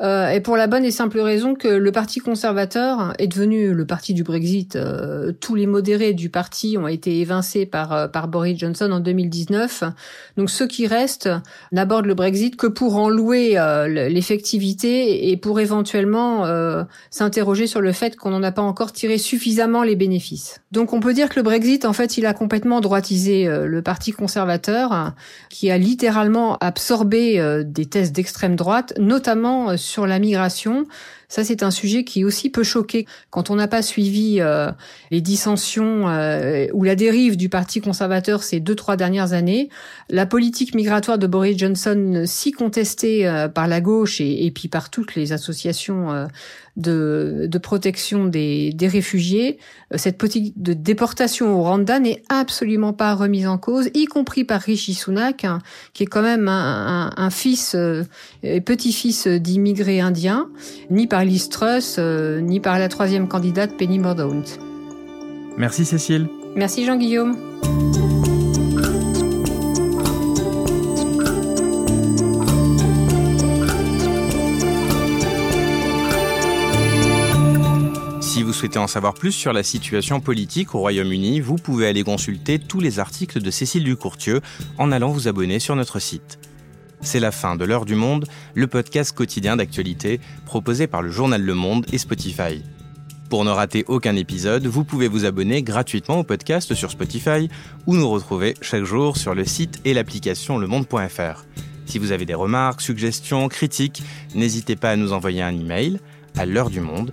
Euh, 0.00 0.28
et 0.28 0.40
pour 0.40 0.56
la 0.56 0.66
bonne 0.66 0.84
et 0.84 0.90
simple 0.90 1.20
raison 1.20 1.54
que 1.54 1.68
le 1.68 1.92
Parti 1.92 2.20
conservateur 2.20 3.12
est 3.18 3.28
devenu 3.28 3.72
le 3.72 3.86
parti 3.86 4.14
du 4.14 4.24
Brexit. 4.24 4.78
tous 5.40 5.54
les 5.54 5.66
modérés 5.66 6.12
du 6.12 6.28
parti 6.28 6.76
ont 6.78 6.88
été 6.88 7.20
évincés 7.20 7.64
par, 7.64 8.10
par 8.10 8.28
Boris 8.28 8.58
Johnson 8.58 8.90
en 8.92 9.00
2019. 9.00 9.84
Donc 10.36 10.50
ceux 10.50 10.66
qui 10.66 10.86
restent 10.86 11.30
n'abordent 11.72 12.06
le 12.06 12.14
Brexit 12.14 12.56
que 12.56 12.66
pour 12.66 12.96
en 12.96 13.08
louer 13.08 13.56
l'effectivité 13.88 15.30
et 15.30 15.36
pour 15.38 15.60
éventuellement 15.60 16.15
interroger 17.20 17.66
sur 17.66 17.80
le 17.80 17.92
fait 17.92 18.16
qu'on 18.16 18.30
n'en 18.30 18.42
a 18.42 18.52
pas 18.52 18.62
encore 18.62 18.92
tiré 18.92 19.18
suffisamment 19.18 19.82
les 19.82 19.96
bénéfices. 19.96 20.60
Donc 20.72 20.92
on 20.92 21.00
peut 21.00 21.14
dire 21.14 21.28
que 21.28 21.36
le 21.36 21.42
Brexit, 21.42 21.84
en 21.84 21.92
fait, 21.92 22.18
il 22.18 22.26
a 22.26 22.34
complètement 22.34 22.80
droitisé 22.80 23.48
euh, 23.48 23.66
le 23.66 23.82
Parti 23.82 24.12
conservateur, 24.12 25.14
qui 25.48 25.70
a 25.70 25.78
littéralement 25.78 26.56
absorbé 26.58 27.40
euh, 27.40 27.62
des 27.64 27.86
thèses 27.86 28.12
d'extrême 28.12 28.56
droite, 28.56 28.92
notamment 28.98 29.70
euh, 29.70 29.76
sur 29.76 30.06
la 30.06 30.18
migration, 30.18 30.86
ça, 31.28 31.44
c'est 31.44 31.62
un 31.62 31.70
sujet 31.70 32.04
qui 32.04 32.24
aussi 32.24 32.50
peut 32.50 32.62
choquer 32.62 33.06
quand 33.30 33.50
on 33.50 33.56
n'a 33.56 33.68
pas 33.68 33.82
suivi 33.82 34.36
euh, 34.40 34.70
les 35.10 35.20
dissensions 35.20 36.08
euh, 36.08 36.66
ou 36.72 36.84
la 36.84 36.94
dérive 36.94 37.36
du 37.36 37.48
Parti 37.48 37.80
conservateur 37.80 38.42
ces 38.42 38.60
deux 38.60 38.74
trois 38.76 38.96
dernières 38.96 39.32
années. 39.32 39.68
La 40.08 40.26
politique 40.26 40.74
migratoire 40.74 41.18
de 41.18 41.26
Boris 41.26 41.58
Johnson, 41.58 42.22
si 42.26 42.52
contestée 42.52 43.26
euh, 43.26 43.48
par 43.48 43.66
la 43.66 43.80
gauche 43.80 44.20
et, 44.20 44.46
et, 44.46 44.50
puis 44.50 44.68
par 44.68 44.90
toutes 44.90 45.14
les 45.16 45.32
associations 45.32 46.28
de, 46.76 47.46
de, 47.50 47.58
protection 47.58 48.26
des, 48.26 48.72
des 48.72 48.86
réfugiés, 48.86 49.58
cette 49.94 50.18
politique 50.18 50.54
de 50.62 50.72
déportation 50.72 51.58
au 51.58 51.62
Rwanda 51.62 51.98
n'est 51.98 52.22
absolument 52.28 52.92
pas 52.92 53.14
remise 53.14 53.46
en 53.48 53.58
cause, 53.58 53.88
y 53.94 54.04
compris 54.04 54.44
par 54.44 54.60
Rishi 54.60 54.94
Sunak, 54.94 55.44
hein, 55.44 55.58
qui 55.92 56.04
est 56.04 56.06
quand 56.06 56.22
même 56.22 56.48
un, 56.48 57.12
un, 57.16 57.24
un 57.24 57.30
fils 57.30 57.76
et 58.42 58.60
petit-fils 58.60 59.26
d'immigrés 59.26 60.00
indiens, 60.00 60.48
ni 60.90 61.06
par 61.06 61.16
par 61.16 61.24
Liz 61.24 61.48
Truss, 61.48 61.96
euh, 61.98 62.42
ni 62.42 62.60
par 62.60 62.78
la 62.78 62.90
troisième 62.90 63.26
candidate 63.26 63.74
Penny 63.78 63.98
Mordaunt. 63.98 64.44
Merci 65.56 65.86
Cécile. 65.86 66.28
Merci 66.54 66.84
Jean-Guillaume. 66.84 67.38
Si 78.36 78.42
vous 78.42 78.52
souhaitez 78.52 78.78
en 78.78 78.86
savoir 78.86 79.14
plus 79.14 79.32
sur 79.32 79.54
la 79.54 79.62
situation 79.62 80.20
politique 80.20 80.74
au 80.74 80.80
Royaume-Uni, 80.80 81.40
vous 81.40 81.56
pouvez 81.56 81.86
aller 81.86 82.02
consulter 82.02 82.58
tous 82.58 82.80
les 82.80 82.98
articles 82.98 83.40
de 83.40 83.50
Cécile 83.50 83.82
Ducourtieu 83.82 84.42
en 84.76 84.92
allant 84.92 85.08
vous 85.08 85.26
abonner 85.26 85.58
sur 85.58 85.74
notre 85.74 86.00
site. 86.00 86.38
C'est 87.00 87.18
la 87.18 87.30
fin 87.30 87.56
de 87.56 87.64
L'heure 87.64 87.86
du 87.86 87.94
monde, 87.94 88.26
le 88.52 88.66
podcast 88.66 89.16
quotidien 89.16 89.56
d'actualité 89.56 90.20
proposé 90.44 90.86
par 90.86 91.00
le 91.00 91.10
journal 91.10 91.40
Le 91.40 91.54
Monde 91.54 91.86
et 91.94 91.96
Spotify. 91.96 92.62
Pour 93.30 93.46
ne 93.46 93.50
rater 93.50 93.86
aucun 93.88 94.16
épisode, 94.16 94.66
vous 94.66 94.84
pouvez 94.84 95.08
vous 95.08 95.24
abonner 95.24 95.62
gratuitement 95.62 96.18
au 96.18 96.22
podcast 96.22 96.74
sur 96.74 96.90
Spotify 96.90 97.48
ou 97.86 97.96
nous 97.96 98.10
retrouver 98.10 98.52
chaque 98.60 98.84
jour 98.84 99.16
sur 99.16 99.34
le 99.34 99.46
site 99.46 99.80
et 99.86 99.94
l'application 99.94 100.58
lemonde.fr. 100.58 101.46
Si 101.86 101.98
vous 101.98 102.12
avez 102.12 102.26
des 102.26 102.34
remarques, 102.34 102.82
suggestions, 102.82 103.48
critiques, 103.48 104.02
n'hésitez 104.34 104.76
pas 104.76 104.90
à 104.90 104.96
nous 104.96 105.14
envoyer 105.14 105.40
un 105.40 105.58
email 105.58 106.00
à 106.36 106.44
l'heure 106.44 106.68
du 106.68 106.82
monde 106.82 107.12